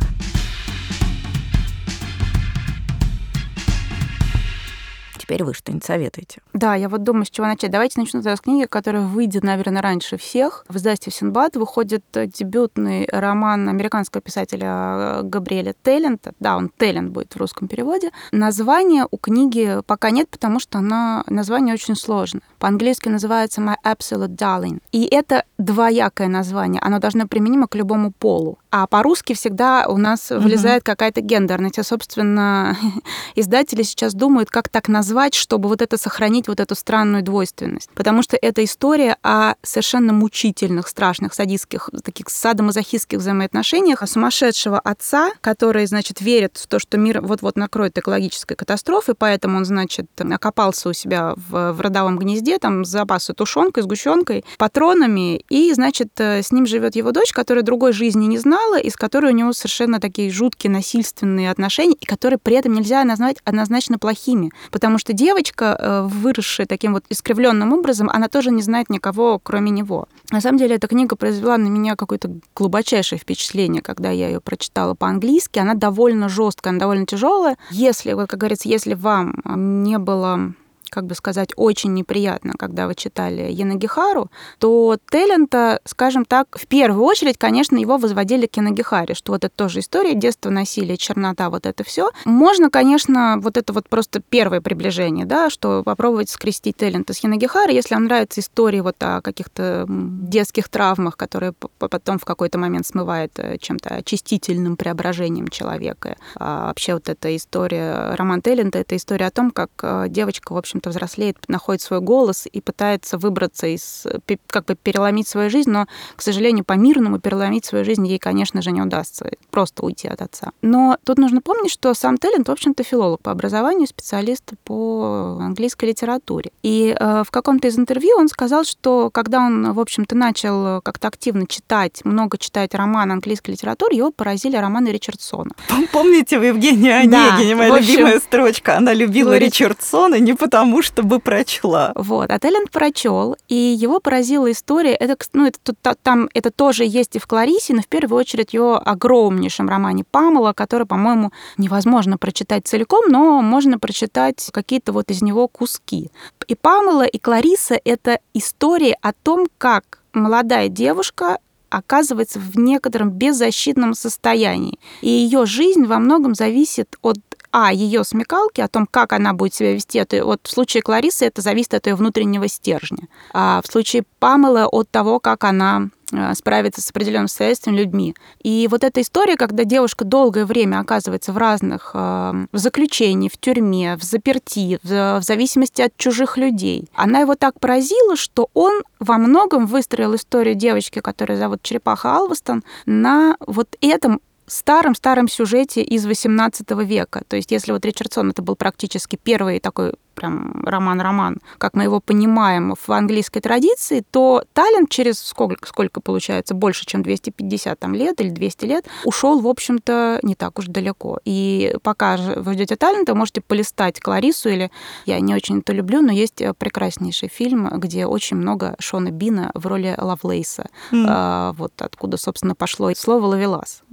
[5.30, 6.42] Теперь вы что-нибудь советуете?
[6.54, 7.70] Да, я вот думаю, с чего начать.
[7.70, 10.66] Давайте начну с книги, которая выйдет, наверное, раньше всех.
[10.68, 16.34] В издательстве Синбад выходит дебютный роман американского писателя Габриэля Теллента.
[16.40, 18.10] Да, он Теллент будет в русском переводе.
[18.32, 22.42] Название у книги пока нет, потому что она название очень сложное.
[22.58, 24.82] По-английски называется My Absolute Darling.
[24.92, 26.82] И это двоякое название.
[26.82, 28.58] Оно должно применимо к любому полу.
[28.72, 30.92] А по-русски всегда у нас влезает угу.
[30.92, 31.80] какая-то гендерность.
[31.80, 32.78] А, собственно,
[33.36, 37.90] издатели сейчас думают, как так назвать, чтобы вот это сохранить, вот эту странную двойственность.
[37.96, 45.32] Потому что это история о совершенно мучительных, страшных, садистских, таких садомазохистских взаимоотношениях, о сумасшедшего отца,
[45.42, 50.90] который, значит, верит в то, что мир вот-вот накроет экологической катастрофой, поэтому он, значит, окопался
[50.90, 56.52] у себя в, в родовом гнезде, там запасы тушенкой, сгущенкой, патронами, и, значит, э, с
[56.52, 60.00] ним живет его дочь, которая другой жизни не знала, и с которой у него совершенно
[60.00, 64.52] такие жуткие насильственные отношения, и которые при этом нельзя назвать однозначно плохими.
[64.72, 69.72] Потому что девочка, э, выросшая таким вот искривленным образом, она тоже не знает никого, кроме
[69.72, 70.08] него.
[70.32, 74.94] На самом деле, эта книга произвела на меня какое-то глубочайшее впечатление, когда я ее прочитала
[74.94, 75.60] по-английски.
[75.60, 77.58] Она довольно жесткая, она довольно тяжелая.
[77.72, 79.36] Если, вот, как говорится, если вам
[79.84, 80.54] не было
[80.90, 87.04] как бы сказать, очень неприятно, когда вы читали Янагихару, то Теллента, скажем так, в первую
[87.04, 91.66] очередь, конечно, его возводили к Янагихаре, что вот это тоже история детства, насилие, чернота, вот
[91.66, 92.12] это все.
[92.26, 97.76] Можно, конечно, вот это вот просто первое приближение, да, что попробовать скрестить Теллента с Янагихарой,
[97.76, 103.32] если вам нравится история вот о каких-то детских травмах, которые потом в какой-то момент смывает
[103.38, 106.18] э, чем-то очистительным преображением человека.
[106.36, 110.58] А вообще вот эта история, роман Теллента, это история о том, как э, девочка, в
[110.58, 114.06] общем общем-то, взрослеет, находит свой голос и пытается выбраться из,
[114.48, 118.72] как бы переломить свою жизнь, но, к сожалению, по-мирному переломить свою жизнь ей, конечно же,
[118.72, 120.52] не удастся, просто уйти от отца.
[120.62, 125.86] Но тут нужно помнить, что сам Теллент, в общем-то, филолог по образованию, специалист по английской
[125.86, 126.52] литературе.
[126.64, 131.08] И э, в каком-то из интервью он сказал, что когда он, в общем-то, начал как-то
[131.08, 135.52] активно читать, много читать роман английской литературы, его поразили романы Ричардсона.
[135.92, 140.82] Помните, в Евгении Онегине, да, моя общем, любимая строчка, она любила Ричардсона не потому, тому,
[140.84, 141.92] чтобы прочла.
[141.96, 142.30] Вот.
[142.30, 144.94] А Телленд прочел, и его поразила история.
[144.94, 148.76] Это, ну, это, там, это тоже есть и в Кларисе, но в первую очередь ее
[148.76, 155.48] огромнейшем романе Памела, который, по-моему, невозможно прочитать целиком, но можно прочитать какие-то вот из него
[155.48, 156.12] куски.
[156.48, 163.94] И Памела, и Клариса— это история о том, как молодая девушка оказывается в некотором беззащитном
[163.94, 164.80] состоянии.
[165.02, 167.18] И ее жизнь во многом зависит от
[167.52, 169.98] а, ее смекалки, о том, как она будет себя вести.
[169.98, 173.08] Это, вот в случае Кларисы это зависит от ее внутреннего стержня.
[173.34, 178.16] А в случае Памелы от того, как она э, справиться с определенным состоянием людьми.
[178.44, 183.38] И вот эта история, когда девушка долгое время оказывается в разных э, в заключении, в
[183.38, 188.84] тюрьме, в заперти, в, в зависимости от чужих людей, она его так поразила, что он
[189.00, 196.06] во многом выстроил историю девочки, которая зовут Черепаха Алвастон, на вот этом старом-старом сюжете из
[196.06, 197.24] XVIII века.
[197.28, 202.02] То есть если вот Ричардсон это был практически первый такой прям роман-роман, как мы его
[202.02, 208.20] понимаем в английской традиции, то Талент через сколько, сколько получается, больше, чем 250 там, лет
[208.20, 211.20] или 200 лет, ушел, в общем-то, не так уж далеко.
[211.24, 214.72] И пока вы ждете Талента, можете полистать Кларису или
[215.06, 219.66] я не очень это люблю, но есть прекраснейший фильм, где очень много Шона Бина в
[219.68, 220.68] роли Лавлейса.
[220.92, 221.06] Mm.
[221.08, 223.84] А, вот откуда, собственно, пошло слово Лавелас.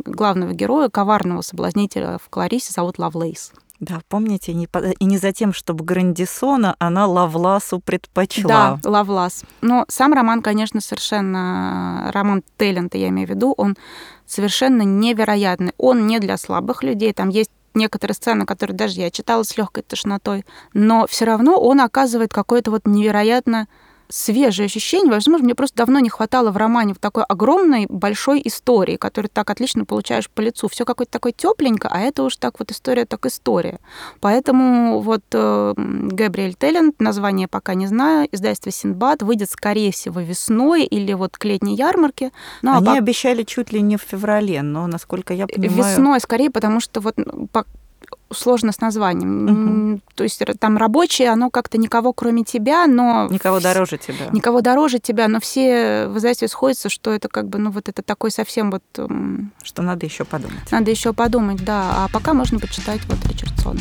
[0.46, 3.52] Главного героя, коварного соблазнителя в Кларисе зовут Лавлейс.
[3.80, 4.68] Да, помните, не
[5.00, 8.78] и не за тем, чтобы Грандисона она Лавласу предпочла.
[8.82, 9.42] Да, Лавлас.
[9.60, 12.10] Но сам роман, конечно, совершенно...
[12.14, 13.76] Роман Теллента, я имею в виду, он
[14.24, 15.72] совершенно невероятный.
[15.78, 17.12] Он не для слабых людей.
[17.12, 21.80] Там есть некоторые сцены, которые даже я читала с легкой тошнотой, но все равно он
[21.80, 23.66] оказывает какое-то вот невероятно
[24.08, 25.10] свежее ощущение.
[25.10, 29.50] Возможно, мне просто давно не хватало в романе в такой огромной, большой истории, которую так
[29.50, 30.68] отлично получаешь по лицу.
[30.68, 33.80] Все какое-то такое тепленько, а это уж так вот история, так история.
[34.20, 40.84] Поэтому вот э, Габриэль Теллент, название пока не знаю, издательство Синбад выйдет, скорее всего, весной
[40.84, 42.32] или вот к летней ярмарке.
[42.62, 42.92] Ну, а Они по...
[42.92, 45.76] обещали чуть ли не в феврале, но, насколько я понимаю...
[45.76, 47.16] Весной, скорее, потому что вот
[48.32, 49.92] сложно с названием.
[49.92, 50.00] Угу.
[50.14, 53.28] То есть там рабочее, оно как-то никого кроме тебя, но...
[53.30, 54.26] Никого дороже тебя.
[54.32, 58.02] Никого дороже тебя, но все в издательстве сходятся, что это как бы, ну вот это
[58.02, 58.82] такой совсем вот...
[59.62, 60.70] Что надо еще подумать.
[60.70, 62.04] Надо еще подумать, да.
[62.04, 63.80] А пока можно почитать вот Ричардсона.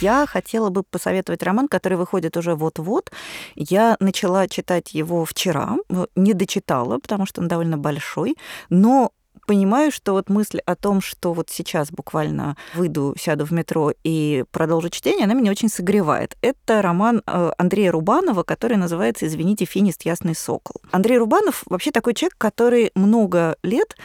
[0.00, 3.10] Я хотела бы посоветовать роман, который выходит уже вот-вот.
[3.56, 5.76] Я начала читать его вчера,
[6.14, 8.36] не дочитала, потому что он довольно большой,
[8.70, 9.10] но
[9.48, 14.44] понимаю, что вот мысль о том, что вот сейчас буквально выйду, сяду в метро и
[14.50, 16.36] продолжу чтение, она меня очень согревает.
[16.42, 20.02] Это роман э, Андрея Рубанова, который называется «Извините, финист.
[20.02, 20.82] Ясный сокол».
[20.90, 23.96] Андрей Рубанов вообще такой человек, который много лет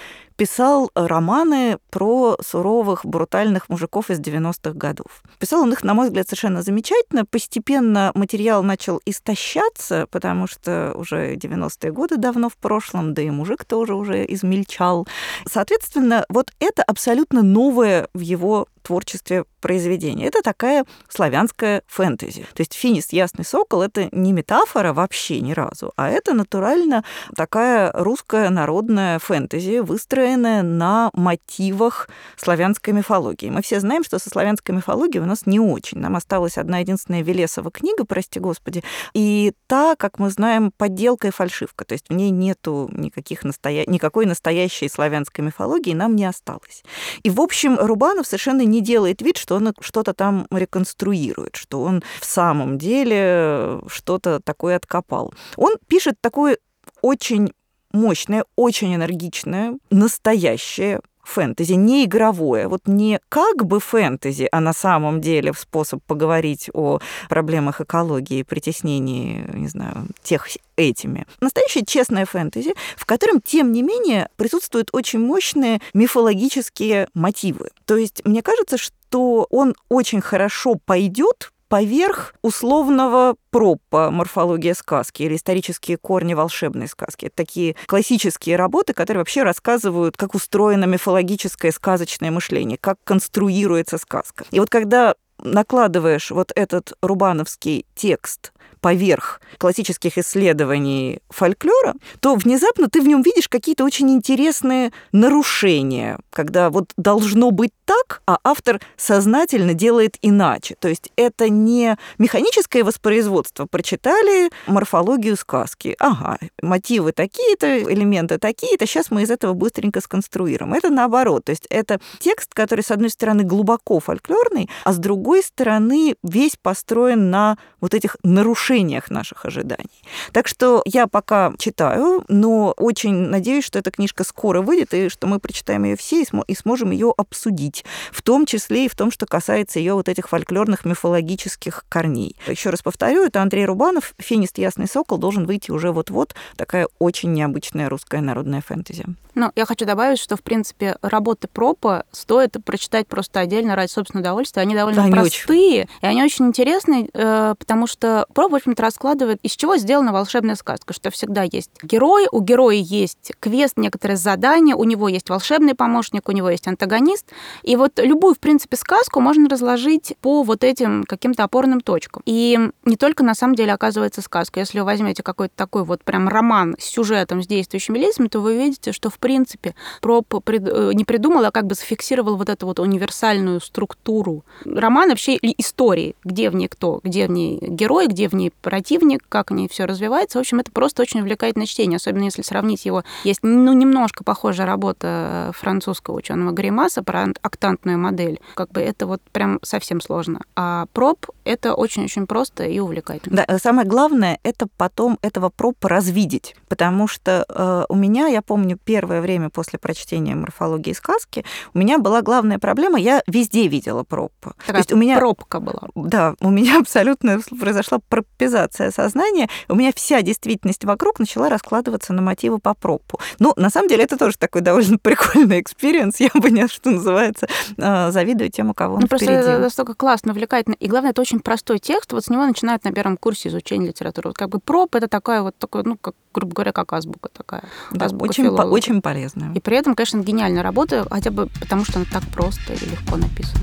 [0.43, 5.23] писал романы про суровых, брутальных мужиков из 90-х годов.
[5.39, 7.23] Писал он их, на мой взгляд, совершенно замечательно.
[7.23, 13.63] Постепенно материал начал истощаться, потому что уже 90-е годы давно в прошлом, да и мужик
[13.63, 15.07] тоже уже измельчал.
[15.45, 20.27] Соответственно, вот это абсолютно новое в его творчестве произведения.
[20.27, 22.45] Это такая славянская фэнтези.
[22.53, 23.11] То есть «Финис.
[23.11, 27.03] Ясный сокол»— это не метафора вообще ни разу, а это натурально
[27.35, 33.49] такая русская народная фэнтези, выстроенная на мотивах славянской мифологии.
[33.49, 35.99] Мы все знаем, что со славянской мифологией у нас не очень.
[35.99, 41.31] Нам осталась одна единственная Велесова книга, прости господи, и та, как мы знаем, подделка и
[41.31, 41.85] фальшивка.
[41.85, 43.85] То есть в ней нету никаких настоя...
[43.87, 46.83] никакой настоящей славянской мифологии, нам не осталось.
[47.23, 52.03] И, в общем, Рубанов совершенно не делает вид, что он что-то там реконструирует, что он
[52.19, 55.33] в самом деле что-то такое откопал.
[55.55, 56.57] Он пишет такое
[57.01, 57.53] очень
[57.91, 65.21] мощное, очень энергичное, настоящее фэнтези, не игровое, вот не как бы фэнтези, а на самом
[65.21, 71.25] деле способ поговорить о проблемах экологии, притеснении, не знаю, тех этими.
[71.39, 77.69] Настоящее честное фэнтези, в котором, тем не менее, присутствуют очень мощные мифологические мотивы.
[77.85, 85.35] То есть, мне кажется, что он очень хорошо пойдет поверх условного пропа «Морфология сказки» или
[85.35, 87.25] «Исторические корни волшебной сказки».
[87.25, 94.45] Это такие классические работы, которые вообще рассказывают, как устроено мифологическое сказочное мышление, как конструируется сказка.
[94.51, 98.53] И вот когда накладываешь вот этот рубановский текст
[98.83, 106.69] поверх классических исследований фольклора, то внезапно ты в нем видишь какие-то очень интересные нарушения, когда
[106.69, 110.75] вот должно быть так, а автор сознательно делает иначе.
[110.79, 113.65] То есть это не механическое воспроизводство.
[113.65, 115.95] Прочитали морфологию сказки.
[115.99, 120.73] Ага, мотивы такие-то, элементы такие-то, сейчас мы из этого быстренько сконструируем.
[120.73, 121.45] Это наоборот.
[121.45, 126.55] То есть это текст, который, с одной стороны, глубоко фольклорный, а с другой стороны, весь
[126.61, 130.03] построен на вот этих нарушениях наших ожиданий.
[130.31, 135.27] Так что я пока читаю, но очень надеюсь, что эта книжка скоро выйдет, и что
[135.27, 138.95] мы прочитаем ее все и, см- и сможем ее обсудить, в том числе и в
[138.95, 142.35] том, что касается ее вот этих фольклорных мифологических корней.
[142.47, 147.33] Еще раз повторю, это Андрей Рубанов, «Финист Ясный Сокол» должен выйти уже вот-вот, такая очень
[147.33, 149.05] необычная русская народная фэнтези.
[149.35, 154.27] Ну, я хочу добавить, что, в принципе, работы Пропа стоит прочитать просто отдельно ради собственного
[154.27, 154.61] удовольствия.
[154.61, 155.89] Они довольно они простые, очень...
[156.01, 160.55] и они очень интересные, э, потому что Проп, в общем-то, раскладывает, из чего сделана волшебная
[160.55, 165.75] сказка, что всегда есть герой, у героя есть квест, некоторые задания, у него есть волшебный
[165.75, 167.25] помощник, у него есть антагонист.
[167.63, 172.21] И вот любую, в принципе, сказку можно разложить по вот этим каким-то опорным точкам.
[172.25, 174.59] И не только, на самом деле, оказывается сказка.
[174.59, 178.55] Если вы возьмете какой-то такой вот прям роман с сюжетом, с действующими лицами, то вы
[178.55, 182.79] увидите, что, в принципе, Проб э, не придумал, а как бы зафиксировал вот эту вот
[182.79, 184.43] универсальную структуру.
[184.65, 189.23] Роман вообще истории, где в ней кто, где в ней герой, где в ней противник,
[189.29, 190.39] как в ней все развивается.
[190.39, 193.05] В общем, это просто очень увлекательное чтение, особенно если сравнить его.
[193.23, 198.41] Есть, ну, немножко похожая работа французского ученого Гримаса про октантную модель.
[198.55, 200.41] Как бы это вот прям совсем сложно.
[200.57, 203.45] А Пропп— это очень-очень просто и увлекательно.
[203.47, 208.77] Да, самое главное— это потом этого Проппа развидеть, потому что э, у меня, я помню,
[208.83, 214.03] первое первое время после прочтения морфологии сказки у меня была главная проблема, я везде видела
[214.03, 214.31] Проппа.
[214.41, 215.89] Такая То есть у меня пробка была.
[215.93, 222.21] Да, у меня абсолютно произошла проппизация сознания, у меня вся действительность вокруг начала раскладываться на
[222.21, 223.19] мотивы по Проппу.
[223.39, 227.47] Ну, на самом деле, это тоже такой довольно прикольный experience, я бы не, что называется,
[227.77, 229.47] а, завидую тем, у кого он ну, просто впереди.
[229.47, 230.75] это настолько классно, увлекательно.
[230.79, 234.29] И главное, это очень простой текст, вот с него начинают на первом курсе изучения литературы.
[234.29, 237.63] Вот как бы проб это такая вот такой, ну, как, грубо говоря, как азбука такая.
[237.91, 239.53] Да, азбука очень, по, очень полезная.
[239.53, 243.17] И при этом, конечно, гениальная работа, хотя бы потому, что она так просто и легко
[243.17, 243.61] написана.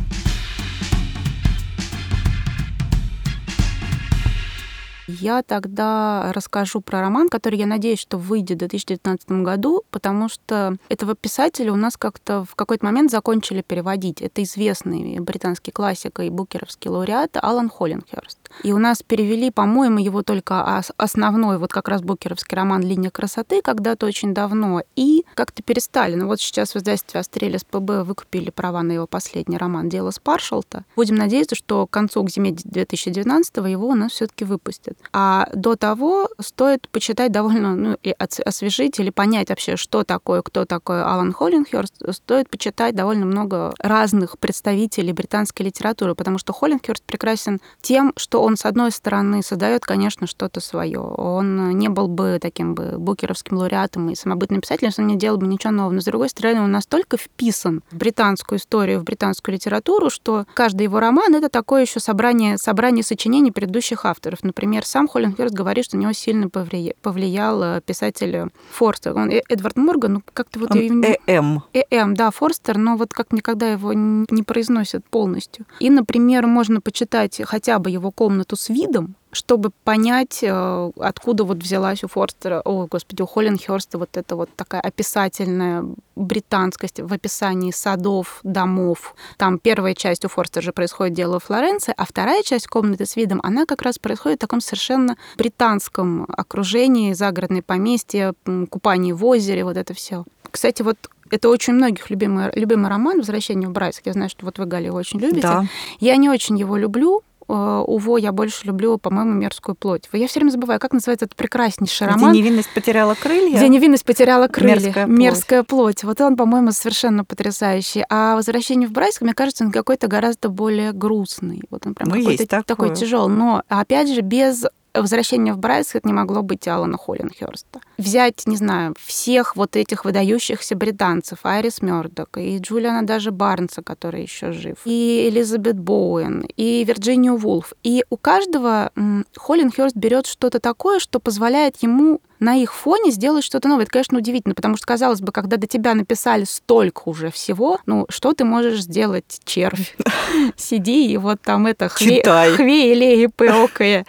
[5.08, 10.76] Я тогда расскажу про роман, который, я надеюсь, что выйдет в 2019 году, потому что
[10.88, 14.22] этого писателя у нас как-то в какой-то момент закончили переводить.
[14.22, 18.39] Это известный британский классик и букеровский лауреат Алан Холлинхерст.
[18.62, 23.62] И у нас перевели, по-моему, его только основной, вот как раз букеровский роман «Линия красоты»
[23.62, 24.82] когда-то очень давно.
[24.96, 26.14] И как-то перестали.
[26.14, 30.84] Но вот сейчас в издательстве «Астрелис ПБ» выкупили права на его последний роман «Дело Спаршалта».
[30.96, 34.98] Будем надеяться, что к концу, к зиме 2019 его у нас все таки выпустят.
[35.12, 40.64] А до того стоит почитать довольно, ну, и освежить или понять вообще, что такое, кто
[40.64, 47.60] такой Алан Холлинхерст, стоит почитать довольно много разных представителей британской литературы, потому что Холлинхерст прекрасен
[47.80, 51.00] тем, что он, с одной стороны, создает, конечно, что-то свое.
[51.00, 55.38] Он не был бы таким бы букеровским лауреатом и самобытным писателем, если он не делал
[55.38, 55.92] бы ничего нового.
[55.92, 60.84] Но, с другой стороны, он настолько вписан в британскую историю, в британскую литературу, что каждый
[60.84, 64.42] его роман— это такое еще собрание, собрание сочинений предыдущих авторов.
[64.42, 69.16] Например, сам Холлинхерст говорит, что на него сильно повлиял, э, писатель Форстер.
[69.16, 70.74] Он э, Эдвард Морган, ну как-то вот...
[70.74, 71.62] Э.М.
[71.72, 75.66] Э.М., да, Форстер, но вот как никогда его не произносят полностью.
[75.78, 81.58] И, например, можно почитать хотя бы его комнату с видом, чтобы понять, э, откуда вот
[81.58, 85.84] взялась у Форстера, о, господи, у Холленхерста вот эта вот такая описательная
[86.16, 89.14] британскость в описании садов, домов.
[89.36, 93.16] Там первая часть у Форстера же происходит дело в Флоренции, а вторая часть комнаты с
[93.16, 98.34] видом, она как раз происходит в таком совершенно британском окружении, загородной поместье,
[98.68, 100.24] купание в озере, вот это все.
[100.50, 100.96] Кстати, вот
[101.30, 104.02] это очень многих любимый, любимый роман «Возвращение в Брайск».
[104.04, 105.42] Я знаю, что вот вы, Галя, его очень любите.
[105.42, 105.64] Да.
[106.00, 110.08] Я не очень его люблю, Уво я больше люблю, по-моему, «Мерзкую плоть».
[110.12, 112.30] Я все время забываю, как называется этот прекраснейший роман.
[112.32, 113.56] Где невинность потеряла крылья?
[113.56, 114.74] Где невинность потеряла крылья.
[114.74, 115.18] Мерзкая плоть.
[115.18, 116.04] «Мерзкая плоть».
[116.04, 118.04] Вот он, по-моему, совершенно потрясающий.
[118.08, 121.62] А «Возвращение в Брайск», мне кажется, он какой-то гораздо более грустный.
[121.70, 123.34] Вот он прям Ну, какой-то такой тяжелый.
[123.34, 124.64] Но, опять же, без
[124.94, 127.80] возвращение в Брайск это не могло быть Алана Холлинхерста.
[127.98, 134.22] Взять, не знаю, всех вот этих выдающихся британцев, Айрис Мёрдок, и Джулиана даже Барнса, который
[134.22, 137.72] еще жив, и Элизабет Боуэн, и Вирджинию Вулф.
[137.82, 138.90] И у каждого
[139.36, 143.84] Холлинхерст берет что-то такое, что позволяет ему на их фоне сделать что-то новое.
[143.84, 148.06] Это, конечно, удивительно, потому что, казалось бы, когда до тебя написали столько уже всего, ну,
[148.08, 149.96] что ты можешь сделать, червь?
[150.56, 152.22] Сиди и вот там это хве,
[152.56, 154.06] хве или пеокая.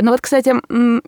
[0.00, 0.54] Но вот, кстати,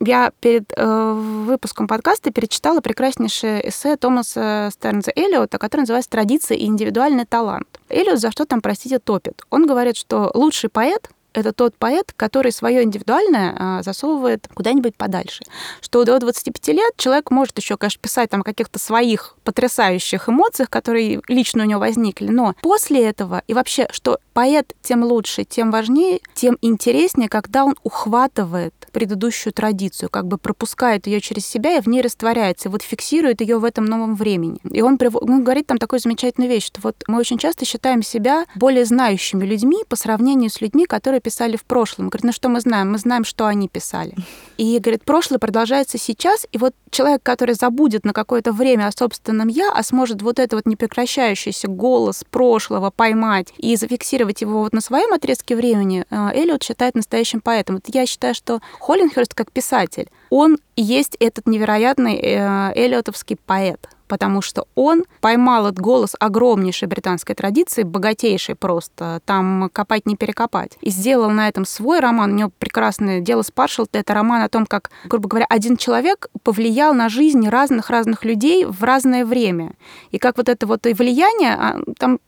[0.04, 1.12] я перед э,
[1.46, 7.80] выпуском подкаста перечитала прекраснейшее эссе Томаса Стернза Эллиота, которое называется «Традиция и индивидуальный талант».
[7.88, 9.42] Эллиот за что там, простите, топит?
[9.50, 15.42] Он говорит, что лучший поэт это тот поэт, который свое индивидуальное а, засовывает куда-нибудь подальше.
[15.80, 21.20] Что до 25 лет человек может еще, конечно, писать там каких-то своих потрясающих эмоциях, которые
[21.28, 26.20] лично у него возникли, но после этого и вообще, что поэт тем лучше, тем важнее,
[26.34, 31.86] тем интереснее, когда он ухватывает предыдущую традицию, как бы пропускает ее через себя и в
[31.86, 34.58] ней растворяется, и вот фиксирует ее в этом новом времени.
[34.70, 35.16] И он, прив...
[35.16, 39.44] он говорит там такую замечательную вещь, что вот мы очень часто считаем себя более знающими
[39.44, 42.08] людьми по сравнению с людьми, которые писали в прошлом.
[42.08, 42.92] Говорит, ну что мы знаем?
[42.92, 44.14] Мы знаем, что они писали.
[44.56, 49.48] И, говорит, прошлое продолжается сейчас, и вот человек, который забудет на какое-то время о собственном
[49.48, 54.80] «я», а сможет вот это вот непрекращающийся голос прошлого поймать и зафиксировать его вот на
[54.80, 57.80] своем отрезке времени, э, Эллиот считает настоящим поэтом.
[57.86, 64.66] Я считаю, что Холлинхерст как писатель, он есть этот невероятный э, эллиотовский поэт потому что
[64.74, 71.30] он поймал этот голос огромнейшей британской традиции, богатейшей просто, там копать не перекопать, и сделал
[71.30, 72.32] на этом свой роман.
[72.32, 76.28] У него прекрасное дело с Паршелта, это роман о том, как, грубо говоря, один человек
[76.42, 79.74] повлиял на жизнь разных-разных людей в разное время.
[80.10, 82.18] И как вот это вот и влияние, а, там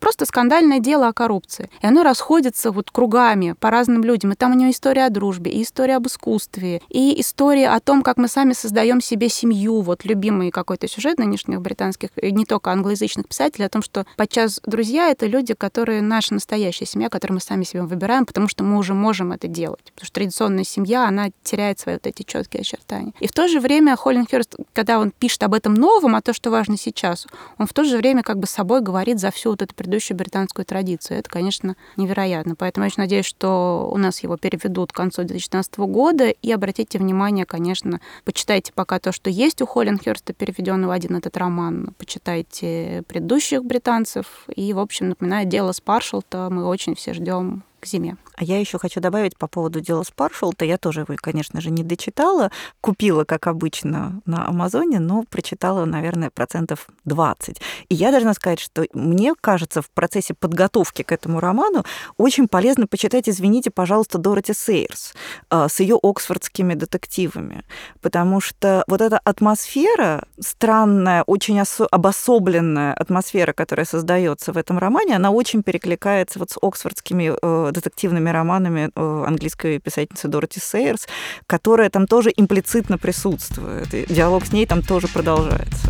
[0.00, 1.70] просто скандальное дело о коррупции.
[1.82, 4.32] И оно расходится вот кругами по разным людям.
[4.32, 8.02] И там у него история о дружбе, и история об искусстве, и история о том,
[8.02, 13.28] как мы сами создаем себе семью, вот любимый какой-то сюжет нынешних британских, не только англоязычных
[13.28, 17.64] писателей, о том, что подчас друзья— это люди, которые наша настоящая семья, которую мы сами
[17.64, 19.92] себе выбираем, потому что мы уже можем это делать.
[19.94, 23.12] Потому что традиционная семья, она теряет свои вот эти четкие очертания.
[23.20, 26.50] И в то же время Холлинхерст, когда он пишет об этом новом, о том, что
[26.50, 27.26] важно сейчас,
[27.58, 30.64] он в то же время как бы собой говорит за всю вот эту предыдущую британскую
[30.64, 31.18] традицию.
[31.18, 32.54] Это, конечно, невероятно.
[32.54, 36.28] Поэтому я очень надеюсь, что у нас его переведут к концу 2019 года.
[36.28, 41.94] И обратите внимание, конечно, почитайте пока то, что есть у Холлинхерста, переведенного один этот роман.
[41.98, 44.44] Почитайте предыдущих британцев.
[44.54, 48.16] И, в общем, напоминаю, дело с Паршелта мы очень все ждем к зиме.
[48.36, 50.64] А я еще хочу добавить по поводу дела с Паршелта.
[50.64, 52.52] Я тоже его, конечно же, не дочитала.
[52.80, 57.60] Купила, как обычно, на Амазоне, но прочитала, наверное, процентов 20.
[57.88, 61.84] И я должна сказать, что мне кажется, в процессе подготовки к этому роману
[62.16, 65.14] очень полезно почитать, извините, пожалуйста, Дороти Сейерс
[65.50, 67.64] а, с ее оксфордскими детективами.
[68.00, 75.16] Потому что вот эта атмосфера, странная, очень осо- обособленная атмосфера, которая создается в этом романе,
[75.16, 81.06] она очень перекликается вот с оксфордскими э, детективными романами э, английской писательницы Дороти Сейерс,
[81.46, 83.92] которая там тоже имплицитно присутствует.
[83.94, 85.88] И диалог с ней там тоже продолжается.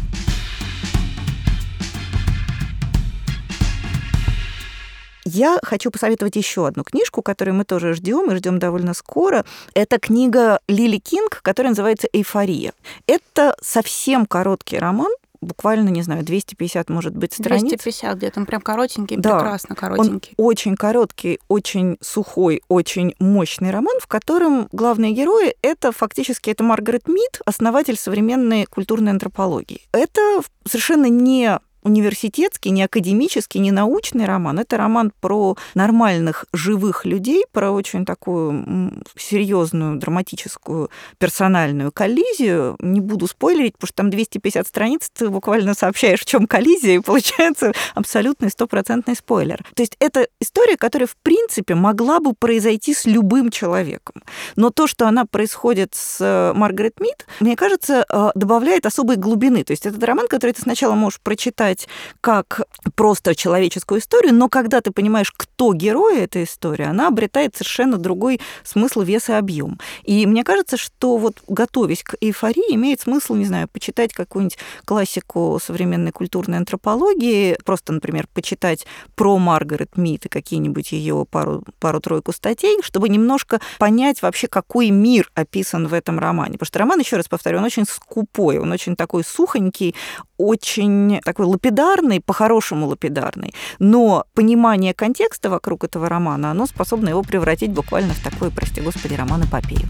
[5.24, 9.44] Я хочу посоветовать еще одну книжку, которую мы тоже ждем и ждем довольно скоро.
[9.72, 12.72] Это книга Лили Кинг, которая называется «Эйфория».
[13.06, 15.12] Это совсем короткий роман,
[15.42, 17.68] буквально, не знаю, 250, может быть, страниц.
[17.68, 19.38] 250 где-то, он прям коротенький, да.
[19.38, 20.34] прекрасно коротенький.
[20.36, 26.64] Он очень короткий, очень сухой, очень мощный роман, в котором главные герои— это фактически это
[26.64, 29.82] Маргарет Мид, основатель современной культурной антропологии.
[29.92, 34.58] Это совершенно не университетский, не академический, не научный роман.
[34.58, 42.76] Это роман про нормальных живых людей, про очень такую серьезную драматическую персональную коллизию.
[42.80, 47.00] Не буду спойлерить, потому что там 250 страниц, ты буквально сообщаешь, в чем коллизия, и
[47.00, 49.64] получается абсолютный стопроцентный спойлер.
[49.74, 54.22] То есть это история, которая, в принципе, могла бы произойти с любым человеком.
[54.56, 59.64] Но то, что она происходит с э, Маргарет Мид, мне кажется, э, добавляет особой глубины.
[59.64, 61.88] То есть это роман, который ты сначала можешь прочитать читать
[62.20, 62.62] как
[62.94, 68.40] просто человеческую историю, но когда ты понимаешь, кто герой этой истории, она обретает совершенно другой
[68.64, 69.78] смысл, вес и объем.
[70.04, 75.58] И мне кажется, что вот готовясь к эйфории, имеет смысл, не знаю, почитать какую-нибудь классику
[75.62, 82.78] современной культурной антропологии, просто, например, почитать про Маргарет Мид и какие-нибудь ее пару, пару-тройку статей,
[82.82, 86.52] чтобы немножко понять вообще, какой мир описан в этом романе.
[86.52, 89.94] Потому что роман, еще раз повторю, он очень скупой, он очень такой сухонький,
[90.42, 97.70] очень такой лапидарный, по-хорошему лапидарный, но понимание контекста вокруг этого романа, оно способно его превратить
[97.70, 99.88] буквально в такой, прости господи, роман-эпопею.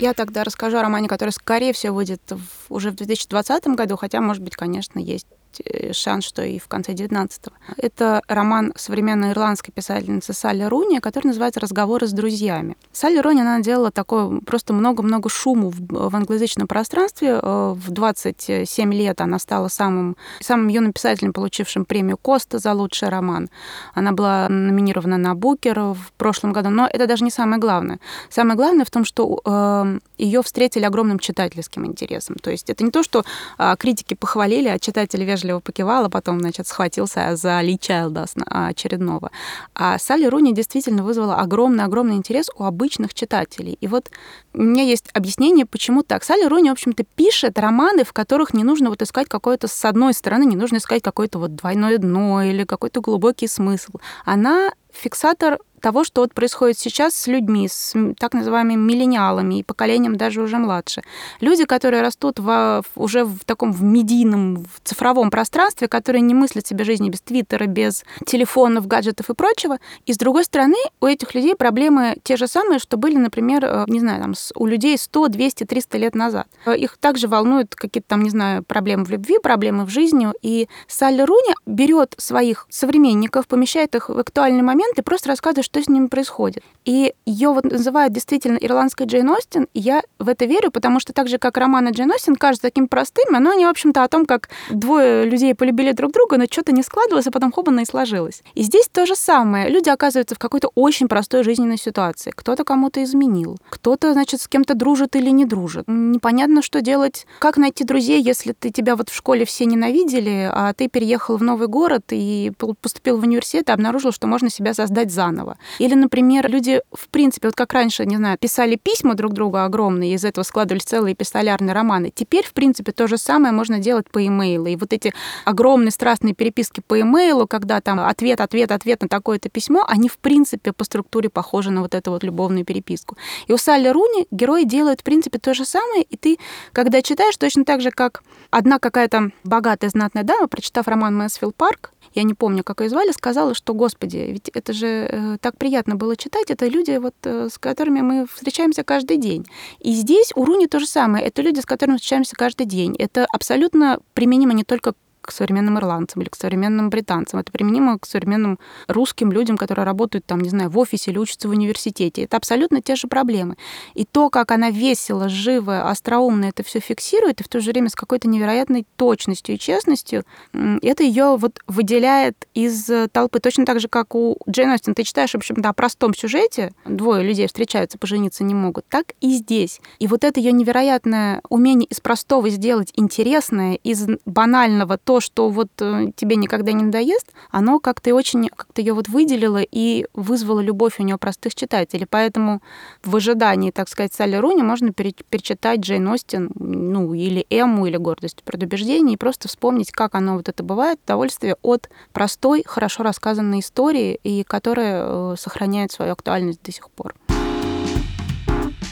[0.00, 4.20] Я тогда расскажу о романе, который, скорее всего, выйдет в, уже в 2020 году, хотя,
[4.20, 5.26] может быть, конечно, есть
[5.64, 7.52] Э, шанс, что и в конце 19-го.
[7.76, 12.76] Это роман современной ирландской писательницы Салли Руни, который называется «Разговоры с друзьями».
[12.92, 17.38] Салли Руни, она делала такое просто много-много шуму в, в англоязычном пространстве.
[17.40, 23.08] Э, в 27 лет она стала самым, самым юным писателем, получившим премию Коста за лучший
[23.08, 23.48] роман.
[23.94, 27.98] Она была номинирована на Букер в прошлом году, но это даже не самое главное.
[28.30, 32.36] Самое главное в том, что э, ее встретили огромным читательским интересом.
[32.36, 33.24] То есть это не то, что
[33.58, 38.26] э, критики похвалили, а читатели вежливо вежливо покивал, а потом, значит, схватился за Ли Чайлда
[38.46, 39.30] очередного.
[39.74, 43.76] А Салли Руни действительно вызвала огромный-огромный интерес у обычных читателей.
[43.80, 44.10] И вот
[44.54, 46.24] у меня есть объяснение, почему так.
[46.24, 50.14] Салли Руни, в общем-то, пишет романы, в которых не нужно вот искать какое-то, с одной
[50.14, 53.92] стороны, не нужно искать какое-то вот двойное дно или какой-то глубокий смысл.
[54.24, 60.16] Она фиксатор того, что вот происходит сейчас с людьми, с так называемыми миллениалами и поколением
[60.16, 61.02] даже уже младше.
[61.40, 66.66] Люди, которые растут в, уже в таком в медийном, в цифровом пространстве, которые не мыслят
[66.66, 69.76] себе жизни без твиттера, без телефонов, гаджетов и прочего.
[70.06, 73.84] И с другой стороны, у этих людей проблемы те же самые, что были, например, э,
[73.86, 76.46] не знаю, там, у людей 100, 200, 300 лет назад.
[76.66, 80.28] Их также волнуют какие-то там, не знаю, проблемы в любви, проблемы в жизни.
[80.40, 85.82] И Салли Руни берет своих современников, помещает их в актуальный момент и просто рассказывает, что
[85.82, 86.62] с ними происходит.
[86.84, 91.12] И ее вот называют действительно ирландской Джейн Остин, и я в это верю, потому что
[91.12, 94.24] так же, как романы Джейн Остин кажутся таким простым, но они, в общем-то, о том,
[94.24, 98.42] как двое людей полюбили друг друга, но что-то не складывалось, а потом хобано и сложилось.
[98.54, 99.68] И здесь то же самое.
[99.68, 102.30] Люди оказываются в какой-то очень простой жизненной ситуации.
[102.30, 105.88] Кто-то кому-то изменил, кто-то, значит, с кем-то дружит или не дружит.
[105.88, 107.26] Непонятно, что делать.
[107.40, 111.42] Как найти друзей, если ты тебя вот в школе все ненавидели, а ты переехал в
[111.42, 115.56] новый город и поступил в университет и обнаружил, что можно себя создать заново.
[115.78, 120.14] Или, например, люди, в принципе, вот как раньше, не знаю, писали письма друг другу огромные,
[120.14, 122.12] из этого складывались целые пистолярные романы.
[122.14, 124.66] Теперь, в принципе, то же самое можно делать по имейлу.
[124.66, 125.12] И вот эти
[125.44, 130.18] огромные страстные переписки по имейлу, когда там ответ, ответ, ответ на такое-то письмо, они, в
[130.18, 133.16] принципе, по структуре похожи на вот эту вот любовную переписку.
[133.46, 136.38] И у Салли Руни герои делают, в принципе, то же самое, и ты,
[136.72, 141.92] когда читаешь, точно так же, как одна какая-то богатая знатная дама, прочитав роман Мэсфилд Парк,
[142.14, 145.96] я не помню, как ее звали, сказала, что, господи, ведь это же э, так приятно
[145.96, 149.46] было читать, это люди, вот, э, с которыми мы встречаемся каждый день.
[149.80, 152.94] И здесь у Руни то же самое, это люди, с которыми встречаемся каждый день.
[152.98, 154.94] Это абсолютно применимо не только
[155.26, 157.40] к современным ирландцам или к современным британцам.
[157.40, 158.58] Это применимо к современным
[158.88, 162.22] русским людям, которые работают там, не знаю, в офисе или учатся в университете.
[162.22, 163.56] Это абсолютно те же проблемы.
[163.94, 167.88] И то, как она весело, живо, остроумно это все фиксирует, и в то же время
[167.88, 173.40] с какой-то невероятной точностью и честностью, это ее вот выделяет из толпы.
[173.40, 174.94] Точно так же, как у Джейн Остин.
[174.94, 179.30] Ты читаешь, в общем-то, о простом сюжете, двое людей встречаются, пожениться не могут, так и
[179.34, 179.80] здесь.
[179.98, 185.48] И вот это ее невероятное умение из простого сделать интересное, из банального то, то, что
[185.48, 190.58] вот э, тебе никогда не надоест, оно как-то очень, как-то ее вот выделило и вызвало
[190.58, 192.08] любовь у нее простых читателей.
[192.10, 192.62] Поэтому
[193.04, 198.40] в ожидании, так сказать, Салли Руни можно перечитать Джейн Остин, ну, или Эмму, или «Гордость
[198.40, 203.60] и предубеждение, и просто вспомнить, как оно вот это бывает, удовольствие от простой, хорошо рассказанной
[203.60, 207.14] истории, и которая э, сохраняет свою актуальность до сих пор.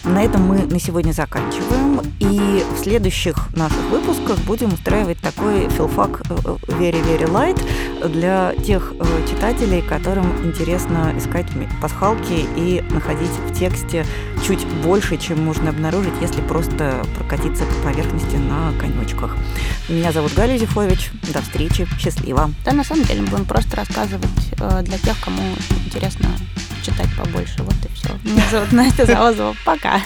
[0.05, 2.00] На этом мы на сегодня заканчиваем.
[2.18, 6.34] И в следующих наших выпусках будем устраивать такой филфак э,
[6.66, 7.61] very very light
[8.09, 11.46] для тех э, читателей, которым интересно искать
[11.80, 14.05] пасхалки и находить в тексте
[14.44, 19.36] чуть больше, чем можно обнаружить, если просто прокатиться по поверхности на конечках.
[19.88, 21.12] Меня зовут Галя Зифович.
[21.32, 21.86] До встречи.
[21.98, 22.50] Счастливо.
[22.64, 24.28] Да, на самом деле, мы будем просто рассказывать
[24.59, 25.42] э, для тех, кому
[25.86, 26.28] интересно
[26.83, 27.62] читать побольше.
[27.62, 28.09] Вот и все.
[28.24, 29.57] Меня зовут Настя Завозова.
[29.64, 30.01] Пока.